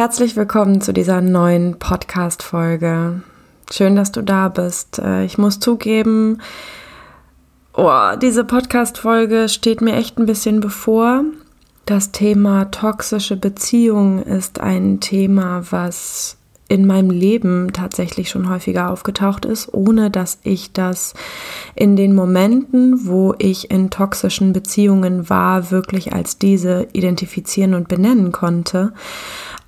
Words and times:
Herzlich 0.00 0.34
willkommen 0.34 0.80
zu 0.80 0.94
dieser 0.94 1.20
neuen 1.20 1.78
Podcast-Folge. 1.78 3.20
Schön, 3.70 3.96
dass 3.96 4.10
du 4.10 4.22
da 4.22 4.48
bist. 4.48 4.98
Äh, 4.98 5.26
ich 5.26 5.36
muss 5.36 5.60
zugeben, 5.60 6.40
oh, 7.74 8.16
diese 8.18 8.44
Podcast-Folge 8.44 9.50
steht 9.50 9.82
mir 9.82 9.96
echt 9.96 10.18
ein 10.18 10.24
bisschen 10.24 10.60
bevor. 10.60 11.24
Das 11.84 12.12
Thema 12.12 12.70
toxische 12.70 13.36
Beziehungen 13.36 14.22
ist 14.22 14.58
ein 14.58 15.00
Thema, 15.00 15.64
was 15.70 16.38
in 16.68 16.86
meinem 16.86 17.10
Leben 17.10 17.70
tatsächlich 17.74 18.30
schon 18.30 18.48
häufiger 18.48 18.90
aufgetaucht 18.90 19.44
ist, 19.44 19.74
ohne 19.74 20.10
dass 20.10 20.38
ich 20.44 20.72
das 20.72 21.12
in 21.74 21.96
den 21.96 22.14
Momenten, 22.14 23.06
wo 23.06 23.34
ich 23.36 23.70
in 23.70 23.90
toxischen 23.90 24.54
Beziehungen 24.54 25.28
war, 25.28 25.70
wirklich 25.70 26.14
als 26.14 26.38
diese 26.38 26.88
identifizieren 26.92 27.74
und 27.74 27.88
benennen 27.88 28.32
konnte. 28.32 28.94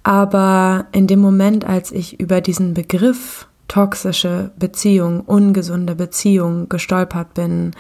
Aber 0.02 0.86
in 0.92 1.06
dem 1.06 1.20
Moment, 1.20 1.64
als 1.64 1.92
ich 1.92 2.18
über 2.18 2.40
diesen 2.40 2.74
Begriff 2.74 3.46
toxische 3.68 4.50
Beziehung, 4.58 5.20
ungesunde 5.20 5.94
Beziehung 5.94 6.68
gestolpert 6.68 7.34
bin, 7.34 7.72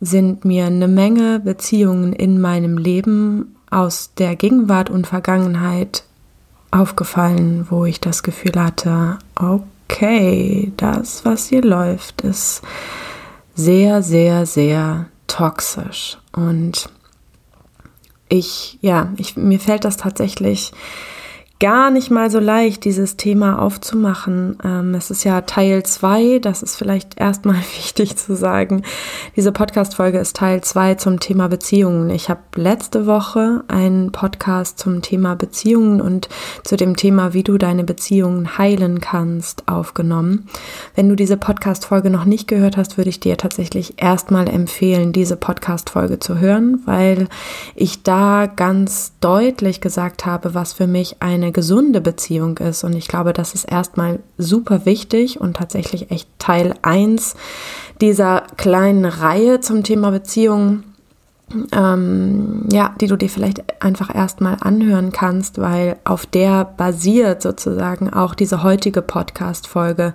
sind 0.00 0.44
mir 0.44 0.66
eine 0.66 0.88
Menge 0.88 1.40
Beziehungen 1.40 2.12
in 2.12 2.40
meinem 2.40 2.78
Leben 2.78 3.56
aus 3.70 4.12
der 4.16 4.36
Gegenwart 4.36 4.90
und 4.90 5.06
Vergangenheit 5.06 6.04
aufgefallen, 6.70 7.66
wo 7.70 7.84
ich 7.84 8.00
das 8.00 8.22
Gefühl 8.22 8.52
hatte, 8.56 9.18
okay, 9.34 10.72
das, 10.76 11.24
was 11.24 11.48
hier 11.48 11.62
läuft, 11.62 12.22
ist 12.22 12.62
sehr, 13.54 14.02
sehr, 14.02 14.46
sehr 14.46 15.06
toxisch. 15.26 16.18
Und 16.32 16.88
ich, 18.28 18.78
ja, 18.80 19.12
ich, 19.16 19.36
mir 19.36 19.58
fällt 19.58 19.84
das 19.84 19.96
tatsächlich 19.96 20.72
gar 21.60 21.90
nicht 21.90 22.10
mal 22.10 22.30
so 22.30 22.38
leicht, 22.38 22.84
dieses 22.84 23.16
Thema 23.16 23.60
aufzumachen. 23.60 24.58
Ähm, 24.62 24.94
es 24.94 25.10
ist 25.10 25.24
ja 25.24 25.40
Teil 25.40 25.82
2, 25.82 26.38
das 26.38 26.62
ist 26.62 26.76
vielleicht 26.76 27.18
erstmal 27.18 27.56
wichtig 27.76 28.16
zu 28.16 28.36
sagen. 28.36 28.82
Diese 29.34 29.50
Podcast-Folge 29.50 30.18
ist 30.18 30.36
Teil 30.36 30.60
2 30.60 30.94
zum 30.94 31.18
Thema 31.18 31.48
Beziehungen. 31.48 32.10
Ich 32.10 32.30
habe 32.30 32.40
letzte 32.54 33.06
Woche 33.06 33.64
einen 33.66 34.12
Podcast 34.12 34.78
zum 34.78 35.02
Thema 35.02 35.34
Beziehungen 35.34 36.00
und 36.00 36.28
zu 36.62 36.76
dem 36.76 36.96
Thema, 36.96 37.34
wie 37.34 37.42
du 37.42 37.58
deine 37.58 37.82
Beziehungen 37.82 38.56
heilen 38.56 39.00
kannst, 39.00 39.66
aufgenommen. 39.66 40.48
Wenn 40.94 41.08
du 41.08 41.16
diese 41.16 41.36
Podcast-Folge 41.36 42.10
noch 42.10 42.24
nicht 42.24 42.46
gehört 42.46 42.76
hast, 42.76 42.98
würde 42.98 43.10
ich 43.10 43.18
dir 43.18 43.36
tatsächlich 43.36 44.00
erstmal 44.00 44.48
empfehlen, 44.48 45.12
diese 45.12 45.36
Podcast-Folge 45.36 46.20
zu 46.20 46.38
hören, 46.38 46.82
weil 46.84 47.26
ich 47.74 48.04
da 48.04 48.46
ganz 48.46 49.12
deutlich 49.20 49.80
gesagt 49.80 50.24
habe, 50.24 50.54
was 50.54 50.72
für 50.72 50.86
mich 50.86 51.16
eine 51.20 51.47
eine 51.48 51.52
gesunde 51.52 52.00
Beziehung 52.00 52.58
ist. 52.58 52.84
Und 52.84 52.94
ich 52.94 53.08
glaube, 53.08 53.32
das 53.32 53.54
ist 53.54 53.64
erstmal 53.64 54.20
super 54.36 54.84
wichtig 54.84 55.40
und 55.40 55.56
tatsächlich 55.56 56.10
echt 56.10 56.28
Teil 56.38 56.74
1 56.82 57.34
dieser 58.00 58.42
kleinen 58.56 59.06
Reihe 59.06 59.60
zum 59.60 59.82
Thema 59.82 60.10
Beziehung. 60.10 60.84
Ähm, 61.72 62.68
ja, 62.70 62.94
die 63.00 63.06
du 63.06 63.16
dir 63.16 63.30
vielleicht 63.30 63.82
einfach 63.82 64.14
erstmal 64.14 64.58
anhören 64.60 65.12
kannst, 65.12 65.58
weil 65.58 65.96
auf 66.04 66.26
der 66.26 66.66
basiert 66.66 67.40
sozusagen 67.40 68.12
auch 68.12 68.34
diese 68.34 68.62
heutige 68.62 69.00
Podcast-Folge, 69.00 70.12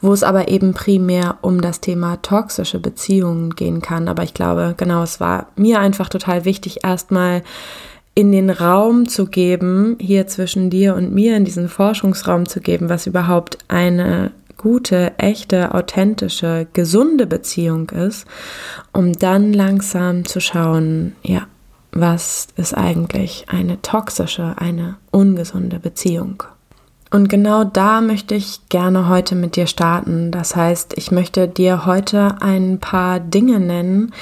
wo 0.00 0.12
es 0.12 0.24
aber 0.24 0.48
eben 0.48 0.74
primär 0.74 1.38
um 1.42 1.60
das 1.60 1.80
Thema 1.80 2.16
toxische 2.16 2.80
Beziehungen 2.80 3.54
gehen 3.54 3.80
kann. 3.80 4.08
Aber 4.08 4.24
ich 4.24 4.34
glaube, 4.34 4.74
genau, 4.76 5.04
es 5.04 5.20
war 5.20 5.46
mir 5.54 5.78
einfach 5.78 6.08
total 6.08 6.44
wichtig, 6.44 6.82
erstmal 6.82 7.44
in 8.16 8.32
den 8.32 8.48
Raum 8.48 9.08
zu 9.08 9.26
geben, 9.26 9.96
hier 10.00 10.26
zwischen 10.26 10.70
dir 10.70 10.96
und 10.96 11.14
mir, 11.14 11.36
in 11.36 11.44
diesen 11.44 11.68
Forschungsraum 11.68 12.48
zu 12.48 12.60
geben, 12.60 12.88
was 12.88 13.06
überhaupt 13.06 13.58
eine 13.68 14.32
gute, 14.56 15.12
echte, 15.18 15.74
authentische, 15.74 16.66
gesunde 16.72 17.26
Beziehung 17.26 17.90
ist, 17.90 18.26
um 18.92 19.12
dann 19.12 19.52
langsam 19.52 20.24
zu 20.24 20.40
schauen, 20.40 21.14
ja, 21.22 21.46
was 21.92 22.48
ist 22.56 22.72
eigentlich 22.74 23.44
eine 23.48 23.82
toxische, 23.82 24.54
eine 24.56 24.96
ungesunde 25.10 25.78
Beziehung. 25.78 26.42
Und 27.10 27.28
genau 27.28 27.64
da 27.64 28.00
möchte 28.00 28.34
ich 28.34 28.66
gerne 28.70 29.10
heute 29.10 29.34
mit 29.34 29.56
dir 29.56 29.66
starten. 29.66 30.30
Das 30.30 30.56
heißt, 30.56 30.94
ich 30.96 31.10
möchte 31.10 31.48
dir 31.48 31.84
heute 31.84 32.36
ein 32.40 32.78
paar 32.80 33.20
Dinge 33.20 33.60
nennen, 33.60 34.12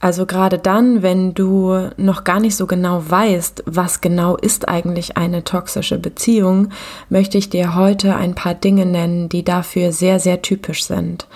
also 0.00 0.24
gerade 0.24 0.58
dann, 0.58 1.02
wenn 1.02 1.34
du 1.34 1.90
noch 1.98 2.24
gar 2.24 2.40
nicht 2.40 2.56
so 2.56 2.66
genau 2.66 3.02
weißt, 3.06 3.64
was 3.66 4.00
genau 4.00 4.36
ist 4.36 4.66
eigentlich 4.66 5.18
eine 5.18 5.44
toxische 5.44 5.98
Beziehung, 5.98 6.70
möchte 7.10 7.36
ich 7.36 7.50
dir 7.50 7.74
heute 7.74 8.16
ein 8.16 8.34
paar 8.34 8.54
Dinge 8.54 8.86
nennen, 8.86 9.28
die 9.28 9.44
dafür 9.44 9.92
sehr, 9.92 10.18
sehr 10.18 10.40
typisch 10.40 10.84
sind 10.84 11.26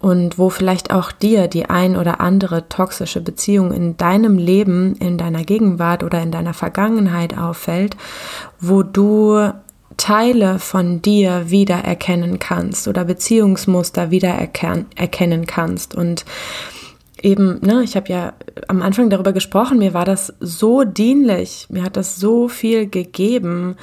und 0.00 0.38
wo 0.38 0.50
vielleicht 0.50 0.92
auch 0.92 1.12
dir 1.12 1.48
die 1.48 1.70
ein 1.70 1.96
oder 1.96 2.20
andere 2.20 2.68
toxische 2.68 3.22
Beziehung 3.22 3.72
in 3.72 3.96
deinem 3.96 4.36
Leben, 4.36 4.96
in 4.96 5.16
deiner 5.16 5.42
Gegenwart 5.42 6.02
oder 6.02 6.20
in 6.22 6.30
deiner 6.30 6.52
Vergangenheit 6.52 7.38
auffällt, 7.38 7.96
wo 8.60 8.82
du 8.82 9.50
Teile 9.96 10.58
von 10.58 11.00
dir 11.00 11.50
wiedererkennen 11.50 12.38
kannst 12.38 12.86
oder 12.86 13.04
Beziehungsmuster 13.04 14.10
wiedererkennen 14.10 15.46
kannst. 15.46 15.94
Und 15.94 16.24
eben, 17.22 17.60
ne, 17.60 17.82
ich 17.82 17.96
habe 17.96 18.12
ja 18.12 18.32
am 18.68 18.82
Anfang 18.82 19.10
darüber 19.10 19.32
gesprochen, 19.32 19.78
mir 19.78 19.94
war 19.94 20.04
das 20.04 20.34
so 20.40 20.84
dienlich, 20.84 21.66
mir 21.70 21.82
hat 21.82 21.96
das 21.96 22.16
so 22.16 22.48
viel 22.48 22.86
gegeben, 22.88 23.76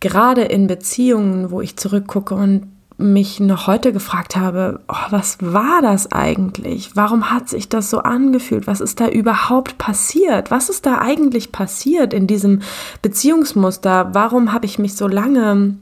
gerade 0.00 0.42
in 0.42 0.66
Beziehungen, 0.66 1.50
wo 1.50 1.60
ich 1.60 1.76
zurückgucke 1.76 2.34
und 2.34 2.66
mich 2.98 3.40
noch 3.40 3.66
heute 3.66 3.92
gefragt 3.92 4.36
habe, 4.36 4.80
oh, 4.88 5.10
was 5.10 5.38
war 5.40 5.82
das 5.82 6.12
eigentlich? 6.12 6.90
Warum 6.94 7.30
hat 7.30 7.48
sich 7.48 7.68
das 7.68 7.90
so 7.90 7.98
angefühlt? 7.98 8.66
Was 8.66 8.80
ist 8.80 9.00
da 9.00 9.08
überhaupt 9.08 9.78
passiert? 9.78 10.50
Was 10.50 10.68
ist 10.68 10.86
da 10.86 10.98
eigentlich 10.98 11.52
passiert 11.52 12.12
in 12.12 12.26
diesem 12.26 12.60
Beziehungsmuster? 13.00 14.10
Warum 14.12 14.52
habe 14.52 14.66
ich 14.66 14.78
mich 14.78 14.94
so 14.94 15.08
lange 15.08 15.76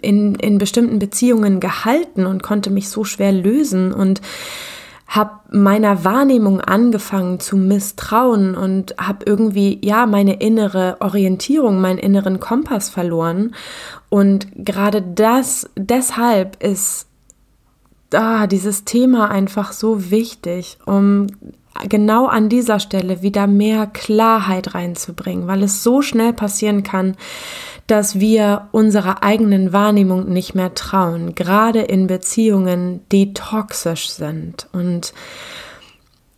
in, 0.00 0.34
in 0.36 0.58
bestimmten 0.58 0.98
Beziehungen 0.98 1.60
gehalten 1.60 2.26
und 2.26 2.42
konnte 2.42 2.70
mich 2.70 2.88
so 2.88 3.04
schwer 3.04 3.32
lösen? 3.32 3.92
Und 3.92 4.20
habe 5.12 5.40
meiner 5.50 6.04
Wahrnehmung 6.04 6.62
angefangen 6.62 7.38
zu 7.38 7.58
misstrauen 7.58 8.54
und 8.54 8.94
habe 8.98 9.26
irgendwie 9.26 9.78
ja 9.82 10.06
meine 10.06 10.40
innere 10.40 10.96
Orientierung, 11.00 11.82
meinen 11.82 11.98
inneren 11.98 12.40
Kompass 12.40 12.88
verloren. 12.88 13.54
Und 14.08 14.46
gerade 14.54 15.02
das 15.02 15.68
deshalb 15.76 16.62
ist 16.62 17.08
ah, 18.14 18.46
dieses 18.46 18.84
Thema 18.84 19.30
einfach 19.30 19.72
so 19.72 20.10
wichtig, 20.10 20.78
um 20.86 21.26
genau 21.90 22.26
an 22.26 22.48
dieser 22.48 22.80
Stelle 22.80 23.20
wieder 23.20 23.46
mehr 23.46 23.86
Klarheit 23.86 24.74
reinzubringen, 24.74 25.46
weil 25.46 25.62
es 25.62 25.82
so 25.82 26.00
schnell 26.00 26.32
passieren 26.32 26.84
kann, 26.84 27.16
dass 27.92 28.18
wir 28.18 28.68
unserer 28.72 29.22
eigenen 29.22 29.74
Wahrnehmung 29.74 30.32
nicht 30.32 30.54
mehr 30.54 30.72
trauen, 30.72 31.34
gerade 31.34 31.82
in 31.82 32.06
Beziehungen, 32.06 33.04
die 33.12 33.34
toxisch 33.34 34.08
sind. 34.08 34.66
Und 34.72 35.12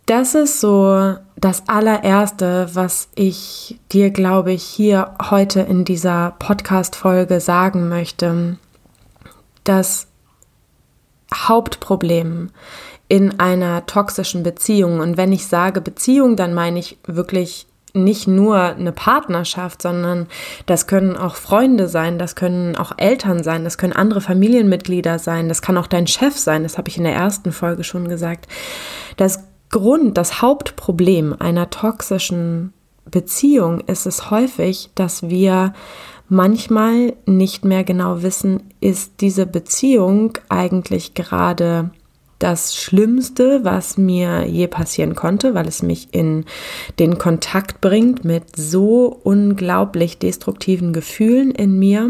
das 0.05 0.35
ist 0.35 0.59
so 0.59 1.15
das 1.37 1.63
allererste, 1.69 2.67
was 2.73 3.07
ich 3.15 3.79
dir, 3.93 4.09
glaube 4.09 4.51
ich, 4.51 4.63
hier 4.63 5.15
heute 5.31 5.61
in 5.61 5.85
dieser 5.85 6.35
Podcast-Folge 6.39 7.39
sagen 7.39 7.87
möchte. 7.87 8.57
Das 9.63 10.07
Hauptproblem 11.33 12.49
in 13.07 13.39
einer 13.39 13.85
toxischen 13.85 14.43
Beziehung. 14.43 14.99
Und 14.99 15.15
wenn 15.15 15.31
ich 15.31 15.47
sage 15.47 15.79
Beziehung, 15.79 16.35
dann 16.35 16.53
meine 16.53 16.79
ich 16.79 16.97
wirklich 17.07 17.65
nicht 17.95 18.27
nur 18.27 18.57
eine 18.59 18.91
Partnerschaft, 18.91 19.81
sondern 19.81 20.27
das 20.65 20.87
können 20.87 21.17
auch 21.17 21.35
Freunde 21.35 21.87
sein, 21.87 22.19
das 22.19 22.35
können 22.35 22.75
auch 22.75 22.93
Eltern 22.97 23.43
sein, 23.43 23.63
das 23.63 23.77
können 23.77 23.93
andere 23.93 24.21
Familienmitglieder 24.21 25.19
sein, 25.19 25.49
das 25.49 25.61
kann 25.61 25.77
auch 25.77 25.87
dein 25.87 26.07
Chef 26.07 26.37
sein, 26.37 26.63
das 26.63 26.77
habe 26.77 26.89
ich 26.89 26.97
in 26.97 27.03
der 27.03 27.15
ersten 27.15 27.51
Folge 27.51 27.83
schon 27.83 28.07
gesagt. 28.07 28.47
Das 29.17 29.43
Grund, 29.69 30.17
das 30.17 30.41
Hauptproblem 30.41 31.35
einer 31.39 31.69
toxischen 31.69 32.73
Beziehung 33.09 33.81
ist 33.81 34.05
es 34.05 34.31
häufig, 34.31 34.89
dass 34.95 35.29
wir 35.29 35.73
manchmal 36.27 37.13
nicht 37.25 37.65
mehr 37.65 37.83
genau 37.83 38.21
wissen, 38.21 38.63
ist 38.81 39.21
diese 39.21 39.45
Beziehung 39.45 40.37
eigentlich 40.49 41.13
gerade 41.13 41.91
das 42.39 42.75
Schlimmste, 42.75 43.63
was 43.63 43.97
mir 43.97 44.45
je 44.45 44.67
passieren 44.67 45.15
konnte, 45.15 45.53
weil 45.53 45.67
es 45.67 45.81
mich 45.81 46.09
in 46.13 46.45
den 46.99 47.17
Kontakt 47.17 47.81
bringt 47.81 48.25
mit 48.25 48.55
so 48.55 49.19
unglaublich 49.23 50.17
destruktiven 50.17 50.93
Gefühlen 50.93 51.51
in 51.51 51.79
mir. 51.79 52.09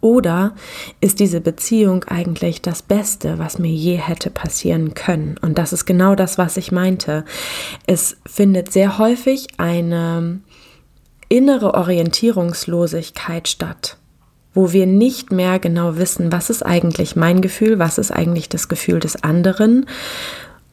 Oder 0.00 0.54
ist 1.00 1.18
diese 1.18 1.40
Beziehung 1.40 2.04
eigentlich 2.04 2.62
das 2.62 2.82
Beste, 2.82 3.38
was 3.38 3.58
mir 3.58 3.72
je 3.72 3.96
hätte 3.96 4.30
passieren 4.30 4.94
können? 4.94 5.36
Und 5.42 5.58
das 5.58 5.72
ist 5.72 5.86
genau 5.86 6.14
das, 6.14 6.38
was 6.38 6.56
ich 6.56 6.70
meinte. 6.70 7.24
Es 7.86 8.16
findet 8.24 8.72
sehr 8.72 8.98
häufig 8.98 9.48
eine 9.56 10.40
innere 11.28 11.74
Orientierungslosigkeit 11.74 13.48
statt, 13.48 13.97
wo 14.58 14.72
wir 14.72 14.86
nicht 14.86 15.30
mehr 15.30 15.60
genau 15.60 15.98
wissen, 15.98 16.32
was 16.32 16.50
ist 16.50 16.66
eigentlich 16.66 17.14
mein 17.14 17.40
Gefühl, 17.40 17.78
was 17.78 17.96
ist 17.96 18.10
eigentlich 18.10 18.48
das 18.48 18.66
Gefühl 18.66 18.98
des 18.98 19.22
anderen, 19.22 19.86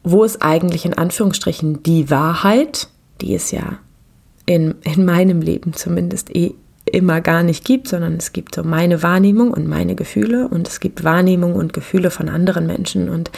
wo 0.02 0.24
ist 0.24 0.42
eigentlich 0.42 0.88
in 0.88 0.96
Anführungsstrichen 0.96 1.84
die 1.84 2.10
Wahrheit, 2.10 2.88
die 3.22 3.36
es 3.36 3.52
ja 3.52 3.78
in, 4.48 4.74
in 4.82 5.06
meinem 5.06 5.40
Leben 5.40 5.74
zumindest 5.74 6.36
eh 6.36 6.56
immer 6.92 7.22
gar 7.22 7.44
nicht 7.44 7.64
gibt, 7.64 7.88
sondern 7.88 8.16
es 8.16 8.34
gibt 8.34 8.56
so 8.56 8.64
meine 8.64 9.04
Wahrnehmung 9.04 9.52
und 9.52 9.68
meine 9.68 9.94
Gefühle 9.94 10.48
und 10.48 10.68
es 10.68 10.80
gibt 10.80 11.04
Wahrnehmung 11.04 11.54
und 11.54 11.74
Gefühle 11.74 12.10
von 12.10 12.28
anderen 12.28 12.66
Menschen. 12.66 13.08
Und 13.08 13.30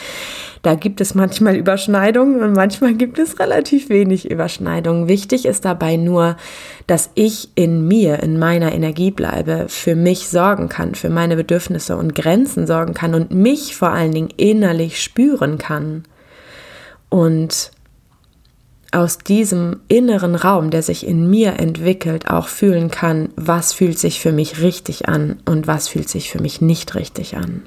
da 0.62 0.74
gibt 0.74 1.00
es 1.00 1.14
manchmal 1.14 1.56
Überschneidungen 1.56 2.42
und 2.42 2.52
manchmal 2.52 2.94
gibt 2.94 3.18
es 3.18 3.38
relativ 3.38 3.88
wenig 3.88 4.30
Überschneidungen. 4.30 5.08
Wichtig 5.08 5.46
ist 5.46 5.64
dabei 5.64 5.96
nur, 5.96 6.36
dass 6.86 7.10
ich 7.14 7.50
in 7.54 7.86
mir, 7.86 8.22
in 8.22 8.38
meiner 8.38 8.72
Energie 8.72 9.10
bleibe, 9.10 9.66
für 9.68 9.94
mich 9.94 10.28
sorgen 10.28 10.68
kann, 10.68 10.94
für 10.94 11.10
meine 11.10 11.36
Bedürfnisse 11.36 11.96
und 11.96 12.14
Grenzen 12.14 12.66
sorgen 12.66 12.94
kann 12.94 13.14
und 13.14 13.30
mich 13.30 13.76
vor 13.76 13.90
allen 13.90 14.12
Dingen 14.12 14.30
innerlich 14.36 15.02
spüren 15.02 15.58
kann. 15.58 16.04
Und 17.08 17.70
aus 18.90 19.18
diesem 19.18 19.80
inneren 19.88 20.34
Raum, 20.34 20.70
der 20.70 20.82
sich 20.82 21.06
in 21.06 21.28
mir 21.28 21.58
entwickelt, 21.58 22.30
auch 22.30 22.48
fühlen 22.48 22.90
kann, 22.90 23.28
was 23.36 23.72
fühlt 23.72 23.98
sich 23.98 24.20
für 24.20 24.32
mich 24.32 24.62
richtig 24.62 25.08
an 25.08 25.40
und 25.44 25.66
was 25.66 25.88
fühlt 25.88 26.08
sich 26.08 26.30
für 26.30 26.40
mich 26.40 26.60
nicht 26.60 26.94
richtig 26.94 27.36
an. 27.36 27.62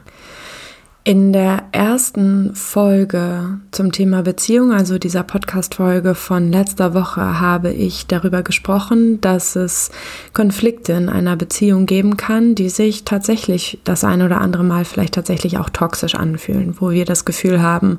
In 1.03 1.33
der 1.33 1.63
ersten 1.71 2.53
Folge 2.53 3.59
zum 3.71 3.91
Thema 3.91 4.21
Beziehung, 4.21 4.71
also 4.71 4.99
dieser 4.99 5.23
Podcast-Folge 5.23 6.13
von 6.13 6.51
letzter 6.51 6.93
Woche, 6.93 7.39
habe 7.39 7.71
ich 7.71 8.05
darüber 8.05 8.43
gesprochen, 8.43 9.19
dass 9.19 9.55
es 9.55 9.89
Konflikte 10.33 10.93
in 10.93 11.09
einer 11.09 11.35
Beziehung 11.35 11.87
geben 11.87 12.17
kann, 12.17 12.53
die 12.53 12.69
sich 12.69 13.03
tatsächlich 13.03 13.79
das 13.83 14.03
ein 14.03 14.21
oder 14.21 14.41
andere 14.41 14.63
Mal 14.63 14.85
vielleicht 14.85 15.15
tatsächlich 15.15 15.57
auch 15.57 15.71
toxisch 15.71 16.13
anfühlen, 16.13 16.75
wo 16.79 16.91
wir 16.91 17.05
das 17.05 17.25
Gefühl 17.25 17.63
haben, 17.63 17.97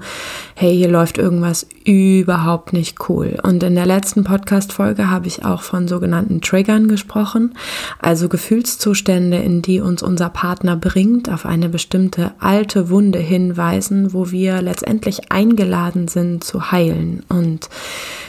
hey, 0.54 0.72
hier 0.72 0.88
läuft 0.88 1.18
irgendwas 1.18 1.66
überhaupt 1.84 2.72
nicht 2.72 3.08
cool. 3.08 3.36
Und 3.42 3.64
in 3.64 3.74
der 3.74 3.86
letzten 3.86 4.22
Podcast-Folge 4.22 5.10
habe 5.10 5.26
ich 5.26 5.44
auch 5.44 5.62
von 5.62 5.88
sogenannten 5.88 6.40
Triggern 6.40 6.86
gesprochen, 6.86 7.54
also 7.98 8.28
Gefühlszustände, 8.28 9.38
in 9.38 9.60
die 9.60 9.80
uns 9.80 10.04
unser 10.04 10.28
Partner 10.28 10.76
bringt, 10.76 11.28
auf 11.28 11.46
eine 11.46 11.68
bestimmte 11.68 12.30
alte 12.38 12.91
Wunde 12.92 13.18
hinweisen, 13.18 14.12
wo 14.12 14.30
wir 14.30 14.62
letztendlich 14.62 15.32
eingeladen 15.32 16.06
sind 16.06 16.44
zu 16.44 16.70
heilen 16.70 17.24
und 17.28 17.68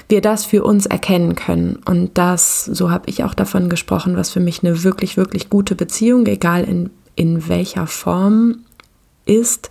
wir 0.09 0.21
das 0.21 0.45
für 0.45 0.63
uns 0.63 0.87
erkennen 0.87 1.35
können. 1.35 1.79
Und 1.85 2.17
das, 2.17 2.65
so 2.65 2.89
habe 2.89 3.03
ich 3.07 3.23
auch 3.23 3.35
davon 3.35 3.69
gesprochen, 3.69 4.17
was 4.17 4.31
für 4.31 4.39
mich 4.39 4.63
eine 4.63 4.83
wirklich, 4.83 5.17
wirklich 5.17 5.49
gute 5.51 5.75
Beziehung, 5.75 6.25
egal 6.25 6.63
in, 6.63 6.89
in 7.15 7.47
welcher 7.47 7.85
Form 7.85 8.59
ist, 9.25 9.69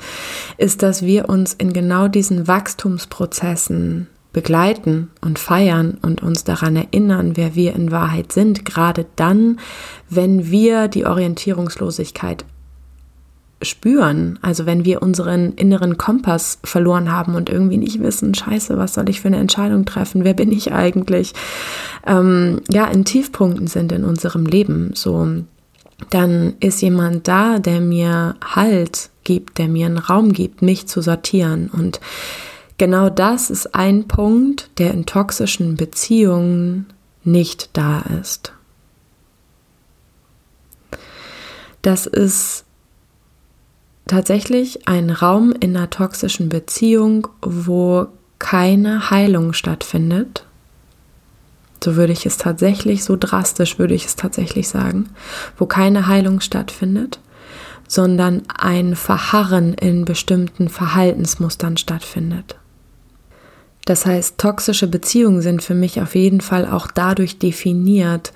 ist, 0.57 0.83
dass 0.83 1.03
wir 1.03 1.29
uns 1.29 1.53
in 1.55 1.73
genau 1.73 2.09
diesen 2.09 2.47
Wachstumsprozessen 2.47 4.07
begleiten 4.33 5.11
und 5.21 5.39
feiern 5.39 5.99
und 6.01 6.23
uns 6.23 6.45
daran 6.45 6.77
erinnern, 6.77 7.37
wer 7.37 7.55
wir 7.55 7.75
in 7.75 7.91
Wahrheit 7.91 8.33
sind, 8.33 8.65
gerade 8.65 9.07
dann, 9.17 9.61
wenn 10.09 10.51
wir 10.51 10.89
die 10.89 11.05
Orientierungslosigkeit 11.05 12.45
spüren. 13.65 14.39
Also 14.43 14.67
wenn 14.67 14.85
wir 14.85 15.03
unseren 15.03 15.53
inneren 15.53 15.99
Kompass 15.99 16.59
verloren 16.65 17.11
haben 17.13 17.35
und 17.35 17.51
irgendwie 17.51 17.79
nicht 17.79 18.01
wissen, 18.01 18.35
scheiße, 18.35 18.79
was 18.79 18.95
soll 18.95 19.09
ich 19.09 19.21
für 19.21 19.29
eine 19.29 19.39
Entscheidung 19.39 19.85
treffen? 19.85 20.25
Wer 20.25 20.35
bin 20.35 20.53
ich 20.53 20.73
eigentlich? 20.73 21.33
Ähm, 22.07 22.61
ja, 22.71 22.87
in 22.87 23.05
Tiefpunkten 23.05 23.67
sind 23.67 23.93
in 23.93 24.05
unserem 24.05 24.47
Leben 24.47 24.93
so. 24.95 25.27
Dann 26.11 26.55
ist 26.61 26.83
jemand 26.83 27.29
da, 27.29 27.59
der 27.59 27.81
mir 27.81 28.35
Halt 28.43 29.11
gibt, 29.25 29.59
der 29.59 29.69
mir 29.69 29.87
einen 29.87 29.99
Raum 29.99 30.33
gibt, 30.33 30.63
mich 30.63 30.89
zu 30.89 31.01
sortieren. 31.01 31.71
Und 31.73 32.01
genau 32.79 33.09
das 33.09 33.51
ist 33.51 33.75
ein 33.75 34.09
Punkt, 34.09 34.71
der 34.79 34.93
in 34.93 35.07
toxischen 35.07 35.77
Beziehungen 35.77 36.87
nicht 37.25 37.71
da 37.73 38.03
ist. 38.21 38.53
Das 41.83 42.07
ist 42.07 42.62
tatsächlich 44.07 44.89
ein 44.89 45.11
Raum 45.11 45.53
in 45.59 45.77
einer 45.77 45.91
toxischen 45.91 46.49
Beziehung, 46.49 47.29
wo 47.41 48.07
keine 48.39 49.11
Heilung 49.11 49.53
stattfindet. 49.53 50.45
So 51.83 51.97
würde 51.97 52.13
ich 52.13 52.27
es 52.27 52.37
tatsächlich, 52.37 53.05
so 53.05 53.17
drastisch 53.19 53.79
würde 53.79 53.95
ich 53.95 54.07
es 54.07 54.17
tatsächlich 54.17 54.69
sagen, 54.69 55.11
wo 55.57 55.67
keine 55.67 56.07
Heilung 56.07 56.41
stattfindet, 56.41 57.19
sondern 57.89 58.43
ein 58.49 58.97
Verharren 58.97 59.75
in 59.75 60.05
bestimmten 60.05 60.69
Verhaltensmustern 60.69 61.77
stattfindet. 61.77 62.57
Das 63.85 64.07
heißt, 64.07 64.39
toxische 64.39 64.87
Beziehungen 64.87 65.43
sind 65.43 65.63
für 65.63 65.75
mich 65.75 66.01
auf 66.01 66.15
jeden 66.15 66.41
Fall 66.41 66.67
auch 66.69 66.87
dadurch 66.87 67.39
definiert, 67.39 68.33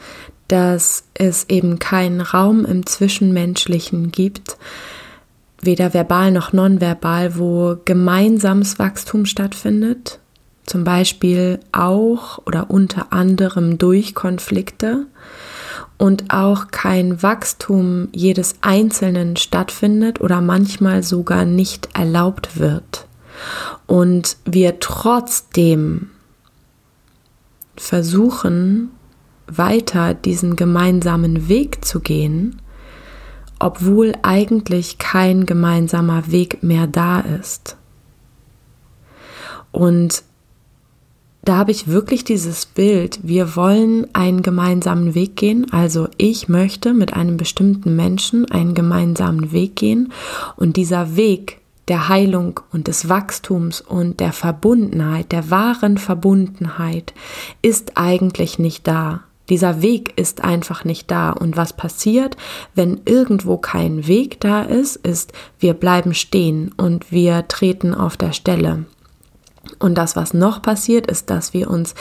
dass 0.49 1.05
es 1.15 1.49
eben 1.49 1.79
keinen 1.79 2.21
Raum 2.21 2.65
im 2.65 2.87
Zwischenmenschlichen 2.87 4.13
gibt, 4.13 4.57
weder 5.61 5.95
verbal 5.95 6.31
noch 6.31 6.53
nonverbal, 6.53 7.39
wo 7.39 7.77
gemeinsames 7.85 8.79
Wachstum 8.79 9.27
stattfindet, 9.27 10.21
zum 10.65 10.85
Beispiel 10.85 11.61
auch 11.73 12.39
oder 12.47 12.71
unter 12.71 13.13
anderem 13.13 13.79
durch 13.79 14.15
Konflikte 14.15 15.07
und 15.99 16.25
auch 16.31 16.69
kein 16.69 17.23
Wachstum 17.23 18.09
jedes 18.13 18.57
Einzelnen 18.61 19.37
stattfindet 19.37 20.21
oder 20.21 20.41
manchmal 20.41 21.03
sogar 21.03 21.45
nicht 21.45 21.89
erlaubt 21.95 22.59
wird. 22.59 23.07
Und 23.87 24.37
wir 24.45 24.81
trotzdem 24.81 26.11
versuchen, 27.77 28.91
weiter 29.47 30.15
diesen 30.15 30.57
gemeinsamen 30.57 31.49
Weg 31.49 31.85
zu 31.85 32.01
gehen, 32.01 32.61
obwohl 33.59 34.13
eigentlich 34.23 34.99
kein 34.99 35.47
gemeinsamer 35.47 36.31
Weg 36.31 36.63
mehr 36.63 36.87
da 36.87 37.21
ist. 37.21 37.77
Und 39.73 40.23
da 41.47 41.59
habe 41.59 41.71
ich 41.71 41.87
wirklich 41.87 42.25
dieses 42.25 42.67
Bild, 42.67 43.21
wir 43.23 43.55
wollen 43.55 44.09
einen 44.15 44.43
gemeinsamen 44.43 45.15
Weg 45.15 45.37
gehen, 45.37 45.71
also 45.73 46.09
ich 46.17 46.49
möchte 46.49 46.93
mit 46.93 47.15
einem 47.15 47.37
bestimmten 47.37 47.95
Menschen 47.95 48.51
einen 48.51 48.75
gemeinsamen 48.75 49.53
Weg 49.53 49.77
gehen 49.77 50.13
und 50.57 50.77
dieser 50.77 51.15
Weg 51.15 51.61
der 51.87 52.09
Heilung 52.09 52.59
und 52.73 52.89
des 52.89 53.09
Wachstums 53.09 53.81
und 53.81 54.19
der 54.19 54.33
Verbundenheit, 54.33 55.31
der 55.31 55.49
wahren 55.51 55.99
Verbundenheit 55.99 57.15
ist 57.63 57.93
eigentlich 57.95 58.59
nicht 58.59 58.89
da. 58.89 59.23
Dieser 59.49 59.83
Weg 59.83 60.19
ist 60.19 60.43
einfach 60.43 60.85
nicht 60.85 61.11
da. 61.11 61.31
Und 61.31 61.57
was 61.57 61.73
passiert, 61.73 62.37
wenn 62.75 63.01
irgendwo 63.05 63.57
kein 63.57 64.07
Weg 64.07 64.41
da 64.41 64.63
ist, 64.63 64.97
ist, 64.97 65.33
wir 65.59 65.75
bleiben 65.75 66.15
stehen 66.15 66.73
und 66.77 67.13
wir 67.13 67.47
treten 67.49 67.95
auf 67.95 68.17
der 68.17 68.33
Stelle. 68.33 68.87
Und 69.79 69.97
das, 69.97 70.17
was 70.17 70.35
noch 70.35 70.63
passiert, 70.63 71.07
ist, 71.07 71.31
dass 71.31 71.53
wir 71.53 71.71
uns 71.71 71.95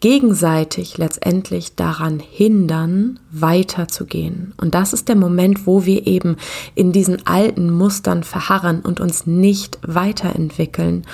gegenseitig 0.00 0.96
letztendlich 0.96 1.76
daran 1.76 2.20
hindern, 2.20 3.20
weiterzugehen. 3.30 4.54
Und 4.56 4.74
das 4.74 4.94
ist 4.94 5.08
der 5.08 5.16
Moment, 5.16 5.66
wo 5.66 5.84
wir 5.84 6.06
eben 6.06 6.36
in 6.74 6.92
diesen 6.92 7.26
alten 7.26 7.70
Mustern 7.70 8.24
verharren 8.24 8.80
und 8.80 8.98
uns 8.98 9.26
nicht 9.26 9.78
weiterentwickeln 9.86 11.04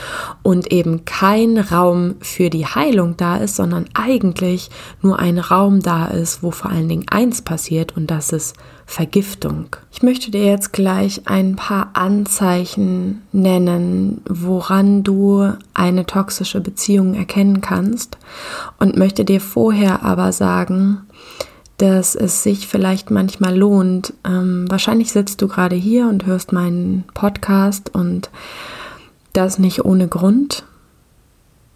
und 0.42 0.72
eben 0.72 1.04
kein 1.04 1.58
Raum 1.58 2.14
für 2.20 2.48
die 2.48 2.66
Heilung 2.66 3.16
da 3.16 3.38
ist, 3.38 3.56
sondern 3.56 3.86
eigentlich 3.94 4.70
nur 5.02 5.18
ein 5.18 5.38
Raum 5.38 5.82
da 5.82 6.06
ist, 6.06 6.42
wo 6.44 6.52
vor 6.52 6.70
allen 6.70 6.88
Dingen 6.88 7.06
eins 7.10 7.42
passiert 7.42 7.96
und 7.96 8.10
das 8.10 8.32
ist 8.32 8.54
Vergiftung. 8.86 9.76
Ich 9.92 10.02
möchte 10.02 10.30
dir 10.30 10.44
jetzt 10.44 10.72
gleich 10.72 11.22
ein 11.26 11.56
paar 11.56 11.90
Anzeichen 11.94 13.22
nennen, 13.32 14.22
woran 14.28 15.02
du 15.02 15.52
eine 15.74 16.06
toxische 16.06 16.60
Beziehung 16.60 17.14
erkennen 17.14 17.60
kannst 17.60 18.16
und 18.78 18.96
möchte 18.96 19.24
dir 19.24 19.40
vorher 19.40 20.04
aber 20.04 20.32
sagen, 20.32 21.02
dass 21.78 22.14
es 22.14 22.42
sich 22.42 22.68
vielleicht 22.68 23.10
manchmal 23.10 23.56
lohnt. 23.56 24.14
Ähm, 24.24 24.66
wahrscheinlich 24.70 25.12
sitzt 25.12 25.42
du 25.42 25.48
gerade 25.48 25.76
hier 25.76 26.08
und 26.08 26.24
hörst 26.24 26.52
meinen 26.52 27.04
Podcast 27.12 27.94
und 27.94 28.30
das 29.32 29.58
nicht 29.58 29.84
ohne 29.84 30.08
Grund. 30.08 30.64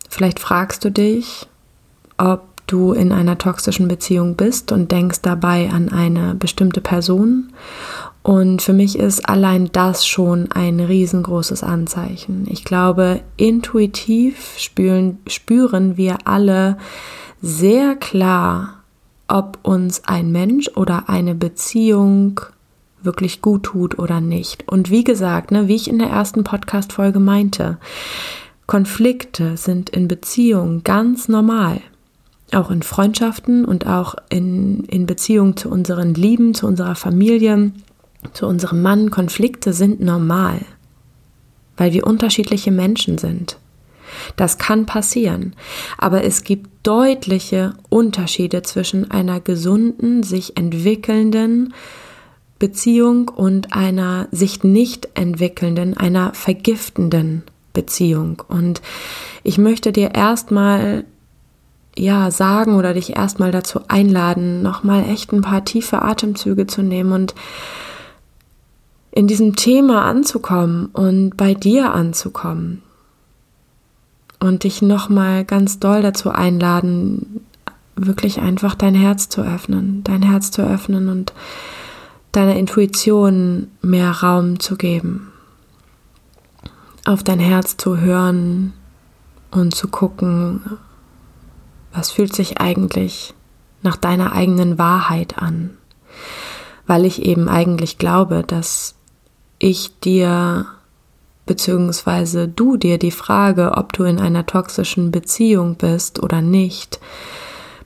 Vielleicht 0.09 0.39
fragst 0.39 0.85
du 0.85 0.91
dich, 0.91 1.49
ob 2.17 2.50
du 2.71 2.93
in 2.93 3.13
einer 3.13 3.39
toxischen 3.39 3.89
Beziehung 3.89 4.37
bist 4.37 4.73
und 4.73 4.93
denkst 4.93 5.21
dabei 5.23 5.71
an 5.71 5.91
eine 5.91 6.35
bestimmte 6.35 6.81
Person. 6.81 7.53
Und 8.23 8.61
für 8.61 8.73
mich 8.73 8.99
ist 8.99 9.29
allein 9.29 9.71
das 9.73 10.07
schon 10.07 10.53
ein 10.53 10.81
riesengroßes 10.81 11.63
Anzeichen. 11.63 12.47
Ich 12.51 12.65
glaube, 12.65 13.21
intuitiv 13.37 14.55
spüren, 14.59 15.19
spüren 15.27 15.97
wir 15.97 16.27
alle 16.27 16.77
sehr 17.41 17.97
klar, 17.97 18.81
ob 19.27 19.59
uns 19.63 20.05
ein 20.05 20.33
Mensch 20.33 20.69
oder 20.75 21.09
eine 21.09 21.35
Beziehung 21.35 22.41
wirklich 23.03 23.41
gut 23.41 23.63
tut 23.63 23.99
oder 23.99 24.21
nicht. 24.21 24.69
Und 24.69 24.91
wie 24.91 25.05
gesagt, 25.05 25.51
ne, 25.51 25.69
wie 25.69 25.77
ich 25.77 25.89
in 25.89 25.99
der 25.99 26.09
ersten 26.09 26.45
Podcast-Folge 26.45 27.21
meinte, 27.21 27.79
Konflikte 28.67 29.57
sind 29.57 29.91
in 29.91 30.07
Beziehungen 30.07 30.85
ganz 30.85 31.29
normal. 31.29 31.81
Auch 32.53 32.71
in 32.71 32.83
Freundschaften 32.83 33.65
und 33.65 33.87
auch 33.87 34.17
in, 34.29 34.85
in 34.85 35.07
Beziehung 35.07 35.57
zu 35.57 35.71
unseren 35.71 36.15
Lieben, 36.15 36.55
zu 36.55 36.67
unserer 36.67 36.97
Familie, 36.97 37.73
zu 38.33 38.47
unserem 38.47 38.83
Mann. 38.83 39.11
Konflikte 39.11 39.73
sind 39.73 40.01
normal, 40.01 40.61
weil 41.77 41.93
wir 41.93 42.07
unterschiedliche 42.07 42.71
Menschen 42.71 43.19
sind. 43.19 43.59
Das 44.37 44.59
kann 44.59 44.87
passieren, 44.87 45.55
aber 45.97 46.25
es 46.25 46.43
gibt 46.43 46.69
deutliche 46.83 47.75
Unterschiede 47.89 48.63
zwischen 48.63 49.11
einer 49.11 49.41
gesunden, 49.41 50.23
sich 50.23 50.57
entwickelnden 50.57 51.73
Beziehung 52.59 53.29
und 53.29 53.73
einer 53.73 54.29
sich 54.33 54.65
nicht 54.65 55.09
entwickelnden, 55.15 55.97
einer 55.97 56.35
vergiftenden 56.35 57.43
Beziehung. 57.73 58.43
Und 58.49 58.83
ich 59.43 59.59
möchte 59.59 59.93
dir 59.93 60.15
erstmal 60.15 61.05
ja 62.01 62.31
sagen 62.31 62.75
oder 62.75 62.95
dich 62.95 63.17
erstmal 63.17 63.53
dazu 63.53 63.81
einladen, 63.89 64.63
nochmal 64.63 65.05
echt 65.09 65.33
ein 65.33 65.43
paar 65.43 65.65
tiefe 65.65 66.03
Atemzüge 66.03 66.67
zu 66.67 66.83
nehmen 66.83 67.13
und 67.13 67.35
in 69.13 69.27
diesem 69.27 69.57
Thema 69.57 70.05
anzukommen 70.05 70.87
und 70.87 71.37
bei 71.37 71.55
dir 71.55 71.93
anzukommen. 71.93 72.83
Und 74.39 74.65
dich 74.65 74.81
nochmal 74.81 75.45
ganz 75.45 75.81
doll 75.81 76.01
dazu 76.01 76.31
einladen, 76.31 77.45
wirklich 77.97 78.41
einfach 78.41 78.75
dein 78.75 78.95
Herz 78.95 79.29
zu 79.29 79.43
öffnen, 79.43 80.03
dein 80.05 80.23
Herz 80.23 80.51
zu 80.51 80.63
öffnen 80.63 81.09
und 81.09 81.35
deiner 82.33 82.57
Intuition 82.57 83.69
mehr 83.83 84.11
Raum 84.11 84.59
zu 84.61 84.77
geben, 84.77 85.33
auf 87.05 87.23
dein 87.23 87.41
Herz 87.41 87.77
zu 87.77 87.99
hören 87.99 88.73
und 89.51 89.75
zu 89.75 89.89
gucken, 89.89 90.79
was 91.93 92.11
fühlt 92.11 92.35
sich 92.35 92.61
eigentlich 92.61 93.35
nach 93.83 93.97
deiner 93.97 94.33
eigenen 94.33 94.79
Wahrheit 94.79 95.39
an, 95.39 95.71
weil 96.87 97.05
ich 97.05 97.23
eben 97.23 97.49
eigentlich 97.49 97.99
glaube, 97.99 98.45
dass 98.47 98.95
ich 99.59 99.99
dir 100.01 100.67
beziehungsweise 101.47 102.47
du 102.47 102.77
dir 102.77 102.99
die 102.99 103.11
Frage, 103.11 103.73
ob 103.77 103.93
du 103.93 104.05
in 104.05 104.21
einer 104.21 104.47
toxischen 104.47 105.11
Beziehung 105.11 105.75
bist 105.75 106.23
oder 106.23 106.43
nicht, 106.43 107.01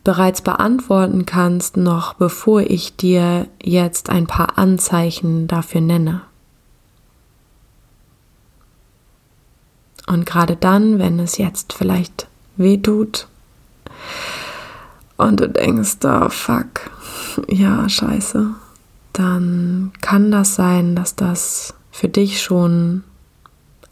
bereits 0.02 0.42
beantworten 0.42 1.24
kannst, 1.24 1.78
noch 1.78 2.12
bevor 2.12 2.60
ich 2.60 2.96
dir 2.96 3.48
jetzt 3.62 4.10
ein 4.10 4.26
paar 4.26 4.58
Anzeichen 4.58 5.46
dafür 5.48 5.80
nenne. 5.80 6.20
Und 10.06 10.26
gerade 10.26 10.56
dann, 10.56 10.98
wenn 10.98 11.18
es 11.18 11.38
jetzt 11.38 11.72
vielleicht 11.72 12.28
weh 12.58 12.76
tut 12.76 13.28
und 15.16 15.40
du 15.40 15.48
denkst, 15.48 15.96
oh 16.04 16.28
fuck, 16.28 16.90
ja, 17.48 17.88
scheiße, 17.88 18.50
dann 19.12 19.92
kann 20.00 20.30
das 20.30 20.54
sein, 20.54 20.96
dass 20.96 21.14
das 21.14 21.74
für 21.90 22.08
dich 22.08 22.42
schon 22.42 23.04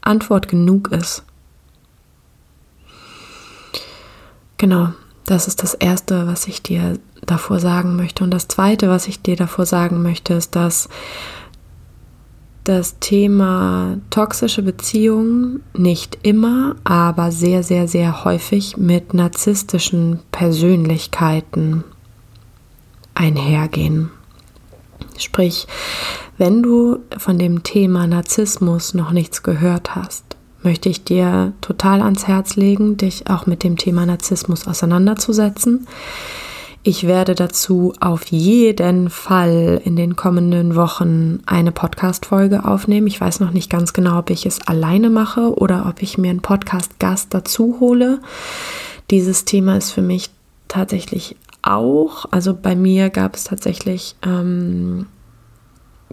Antwort 0.01 0.49
genug 0.49 0.91
ist. 0.91 1.23
Genau, 4.57 4.89
das 5.25 5.47
ist 5.47 5.63
das 5.63 5.73
Erste, 5.73 6.27
was 6.27 6.47
ich 6.47 6.61
dir 6.61 6.99
davor 7.21 7.59
sagen 7.59 7.95
möchte. 7.95 8.23
Und 8.23 8.31
das 8.31 8.47
Zweite, 8.47 8.89
was 8.89 9.07
ich 9.07 9.21
dir 9.21 9.35
davor 9.35 9.65
sagen 9.65 10.03
möchte, 10.03 10.33
ist, 10.33 10.55
dass 10.55 10.89
das 12.63 12.99
Thema 12.99 13.97
toxische 14.09 14.61
Beziehungen 14.61 15.63
nicht 15.73 16.19
immer, 16.23 16.75
aber 16.83 17.31
sehr, 17.31 17.63
sehr, 17.63 17.87
sehr 17.87 18.23
häufig 18.23 18.77
mit 18.77 19.13
narzisstischen 19.13 20.19
Persönlichkeiten 20.31 21.83
einhergehen. 23.15 24.11
Sprich, 25.17 25.67
wenn 26.37 26.63
du 26.63 26.99
von 27.17 27.37
dem 27.37 27.63
Thema 27.63 28.07
Narzissmus 28.07 28.93
noch 28.93 29.11
nichts 29.11 29.43
gehört 29.43 29.95
hast, 29.95 30.23
möchte 30.63 30.89
ich 30.89 31.03
dir 31.03 31.53
total 31.61 32.01
ans 32.01 32.27
Herz 32.27 32.55
legen, 32.55 32.97
dich 32.97 33.29
auch 33.29 33.45
mit 33.45 33.63
dem 33.63 33.77
Thema 33.77 34.05
Narzissmus 34.05 34.67
auseinanderzusetzen. 34.67 35.87
Ich 36.85 37.07
werde 37.07 37.33
dazu 37.33 37.93
auf 38.01 38.25
jeden 38.25 39.09
Fall 39.09 39.81
in 39.85 39.95
den 39.95 40.17
kommenden 40.17 40.75
Wochen 40.75 41.39
eine 41.45 41.71
Podcast-Folge 41.71 42.65
aufnehmen. 42.65 43.07
Ich 43.07 43.21
weiß 43.21 43.39
noch 43.39 43.51
nicht 43.51 43.69
ganz 43.69 43.93
genau, 43.93 44.19
ob 44.19 44.29
ich 44.29 44.45
es 44.45 44.59
alleine 44.67 45.09
mache 45.09 45.57
oder 45.57 45.85
ob 45.87 46.01
ich 46.01 46.17
mir 46.17 46.29
einen 46.29 46.41
Podcast-Gast 46.41 47.33
dazu 47.33 47.77
hole. 47.79 48.19
Dieses 49.11 49.45
Thema 49.45 49.77
ist 49.77 49.91
für 49.91 50.01
mich 50.01 50.29
tatsächlich 50.67 51.37
auch, 51.61 52.25
also 52.31 52.53
bei 52.53 52.75
mir 52.75 53.09
gab 53.09 53.37
es 53.37 53.45
tatsächlich 53.45 54.17
ähm, 54.21 55.05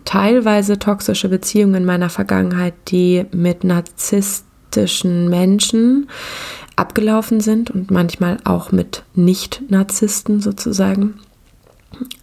teilweise 0.05 0.79
toxische 0.79 1.29
Beziehungen 1.29 1.75
in 1.75 1.85
meiner 1.85 2.11
Vergangenheit, 2.11 2.75
die 2.87 3.27
mit 3.33 3.65
narzisstischen 3.65 5.29
Menschen 5.29 6.09
abgelaufen 6.80 7.40
sind 7.40 7.70
und 7.70 7.90
manchmal 7.90 8.38
auch 8.44 8.72
mit 8.72 9.04
Nicht-Narzissten 9.14 10.40
sozusagen. 10.40 11.20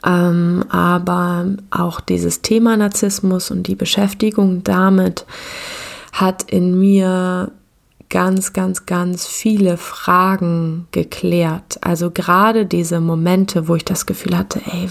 Ähm, 0.06 0.66
aber 0.70 1.46
auch 1.70 2.00
dieses 2.00 2.42
Thema 2.42 2.76
Narzissmus 2.76 3.52
und 3.52 3.68
die 3.68 3.76
Beschäftigung 3.76 4.64
damit 4.64 5.26
hat 6.12 6.44
in 6.52 6.80
mir 6.80 7.52
ganz, 8.10 8.54
ganz, 8.54 8.86
ganz 8.86 9.28
viele 9.28 9.78
Fragen 9.78 10.88
geklärt. 10.92 11.78
Also 11.82 12.10
gerade 12.10 12.66
diese 12.66 13.00
Momente, 13.00 13.68
wo 13.68 13.76
ich 13.76 13.86
das 13.86 14.06
Gefühl 14.06 14.38
hatte, 14.38 14.62
ey, 14.66 14.90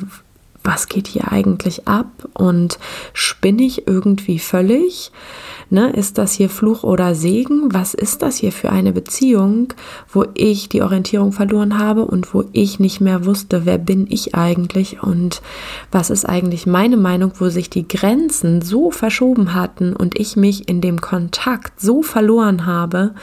was 0.66 0.88
geht 0.88 1.06
hier 1.06 1.30
eigentlich 1.30 1.86
ab 1.86 2.28
und 2.34 2.78
spinne 3.12 3.62
ich 3.62 3.86
irgendwie 3.86 4.38
völlig? 4.38 5.12
Ne, 5.68 5.90
ist 5.90 6.18
das 6.18 6.32
hier 6.32 6.48
Fluch 6.48 6.84
oder 6.84 7.14
Segen? 7.14 7.72
Was 7.72 7.94
ist 7.94 8.22
das 8.22 8.36
hier 8.36 8.52
für 8.52 8.70
eine 8.70 8.92
Beziehung, 8.92 9.72
wo 10.12 10.24
ich 10.34 10.68
die 10.68 10.82
Orientierung 10.82 11.32
verloren 11.32 11.78
habe 11.78 12.04
und 12.04 12.32
wo 12.34 12.44
ich 12.52 12.78
nicht 12.78 13.00
mehr 13.00 13.24
wusste, 13.24 13.64
wer 13.64 13.78
bin 13.78 14.06
ich 14.08 14.34
eigentlich 14.34 15.02
und 15.02 15.42
was 15.90 16.10
ist 16.10 16.24
eigentlich 16.24 16.66
meine 16.66 16.96
Meinung, 16.96 17.32
wo 17.38 17.48
sich 17.48 17.70
die 17.70 17.88
Grenzen 17.88 18.62
so 18.62 18.90
verschoben 18.90 19.54
hatten 19.54 19.94
und 19.94 20.18
ich 20.18 20.36
mich 20.36 20.68
in 20.68 20.80
dem 20.80 21.00
Kontakt 21.00 21.80
so 21.80 22.02
verloren 22.02 22.66
habe, 22.66 23.14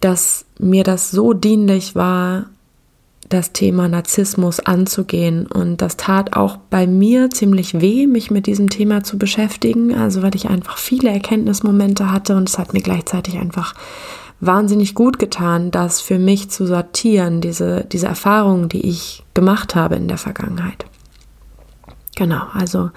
dass 0.00 0.44
mir 0.58 0.84
das 0.84 1.10
so 1.10 1.32
dienlich 1.32 1.94
war, 1.94 2.46
das 3.28 3.52
Thema 3.52 3.88
Narzissmus 3.88 4.60
anzugehen. 4.60 5.46
Und 5.46 5.82
das 5.82 5.96
tat 5.96 6.36
auch 6.36 6.56
bei 6.70 6.86
mir 6.86 7.30
ziemlich 7.30 7.80
weh, 7.80 8.06
mich 8.06 8.30
mit 8.30 8.46
diesem 8.46 8.70
Thema 8.70 9.02
zu 9.02 9.18
beschäftigen. 9.18 9.94
Also 9.94 10.22
weil 10.22 10.34
ich 10.34 10.48
einfach 10.48 10.78
viele 10.78 11.10
Erkenntnismomente 11.10 12.10
hatte 12.10 12.36
und 12.36 12.48
es 12.48 12.58
hat 12.58 12.72
mir 12.72 12.82
gleichzeitig 12.82 13.36
einfach 13.36 13.74
wahnsinnig 14.40 14.94
gut 14.94 15.18
getan, 15.18 15.70
das 15.70 16.00
für 16.00 16.18
mich 16.18 16.50
zu 16.50 16.66
sortieren, 16.66 17.40
diese, 17.40 17.84
diese 17.90 18.06
Erfahrungen, 18.06 18.68
die 18.68 18.86
ich 18.86 19.22
gemacht 19.32 19.74
habe 19.74 19.96
in 19.96 20.08
der 20.08 20.18
Vergangenheit. 20.18 20.84
Genau, 22.16 22.42
also 22.52 22.90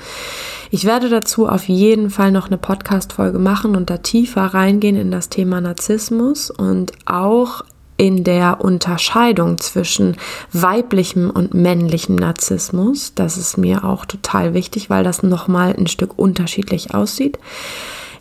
ich 0.70 0.86
werde 0.86 1.10
dazu 1.10 1.48
auf 1.48 1.68
jeden 1.68 2.10
Fall 2.12 2.32
noch 2.32 2.48
eine 2.48 2.58
Podcast-Folge 2.58 3.40
machen 3.40 3.76
und 3.76 3.90
da 3.90 3.98
tiefer 3.98 4.46
reingehen 4.46 4.96
in 4.96 5.10
das 5.10 5.30
Thema 5.30 5.60
Narzissmus 5.60 6.52
und 6.52 6.92
auch 7.06 7.64
in 7.98 8.24
der 8.24 8.62
Unterscheidung 8.62 9.60
zwischen 9.60 10.18
weiblichem 10.54 11.30
und 11.30 11.54
männlichem 11.54 12.16
Narzissmus. 12.16 13.14
Das 13.16 13.38
ist 13.38 13.58
mir 13.58 13.84
auch 13.84 14.06
total 14.06 14.54
wichtig, 14.54 14.90
weil 14.90 15.04
das 15.04 15.24
nochmal 15.24 15.76
ein 15.76 15.88
Stück 15.88 16.18
unterschiedlich 16.18 16.94
aussieht. 16.94 17.40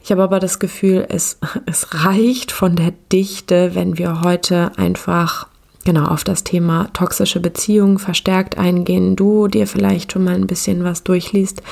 Ich 0.02 0.10
habe 0.10 0.22
aber 0.22 0.40
das 0.40 0.58
Gefühl, 0.58 1.06
es, 1.08 1.38
es 1.66 2.04
reicht 2.04 2.52
von 2.52 2.76
der 2.76 2.92
Dichte, 3.12 3.74
wenn 3.74 3.98
wir 3.98 4.22
heute 4.22 4.72
einfach 4.76 5.46
genau 5.86 6.04
auf 6.04 6.24
das 6.24 6.44
Thema 6.44 6.90
toxische 6.92 7.40
Beziehungen 7.40 7.98
verstärkt 7.98 8.58
eingehen. 8.58 9.16
Du 9.16 9.48
dir 9.48 9.66
vielleicht 9.66 10.12
schon 10.12 10.24
mal 10.24 10.34
ein 10.34 10.46
bisschen 10.46 10.84
was 10.84 11.02
durchliest 11.02 11.62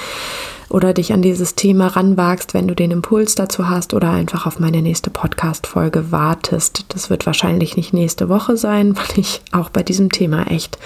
oder 0.71 0.95
dich 0.95 1.13
an 1.13 1.21
dieses 1.21 1.55
Thema 1.55 1.89
ranwagst, 1.89 2.55
wenn 2.55 2.67
du 2.67 2.75
den 2.75 2.91
Impuls 2.91 3.35
dazu 3.35 3.69
hast 3.69 3.93
oder 3.93 4.11
einfach 4.11 4.47
auf 4.47 4.59
meine 4.59 4.81
nächste 4.81 5.11
Podcast-Folge 5.11 6.11
wartest. 6.11 6.87
Das 6.89 7.11
wird 7.11 7.27
wahrscheinlich 7.27 7.77
nicht 7.77 7.93
nächste 7.93 8.31
Woche 8.31 8.57
sein, 8.57 8.97
weil 8.97 9.19
ich 9.19 9.43
auch 9.53 9.69
bei 9.69 9.83
diesem 9.83 10.11
Thema 10.11 10.51
echt 10.51 10.79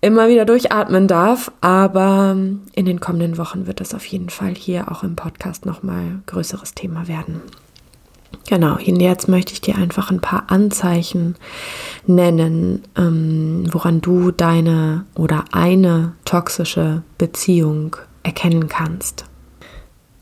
immer 0.00 0.28
wieder 0.28 0.44
durchatmen 0.44 1.08
darf. 1.08 1.50
Aber 1.60 2.36
in 2.74 2.84
den 2.86 3.00
kommenden 3.00 3.38
Wochen 3.38 3.66
wird 3.66 3.80
das 3.80 3.94
auf 3.94 4.06
jeden 4.06 4.30
Fall 4.30 4.54
hier 4.54 4.92
auch 4.92 5.02
im 5.02 5.16
Podcast 5.16 5.66
nochmal 5.66 6.20
größeres 6.26 6.74
Thema 6.74 7.08
werden. 7.08 7.40
Genau, 8.48 8.78
jetzt 8.78 9.28
möchte 9.28 9.52
ich 9.52 9.60
dir 9.60 9.76
einfach 9.76 10.10
ein 10.10 10.20
paar 10.20 10.44
Anzeichen 10.48 11.36
nennen, 12.06 12.82
ähm, 12.96 13.66
woran 13.72 14.00
du 14.00 14.30
deine 14.30 15.04
oder 15.14 15.44
eine 15.52 16.12
toxische 16.24 17.02
Beziehung 17.18 17.96
erkennen 18.22 18.68
kannst. 18.68 19.24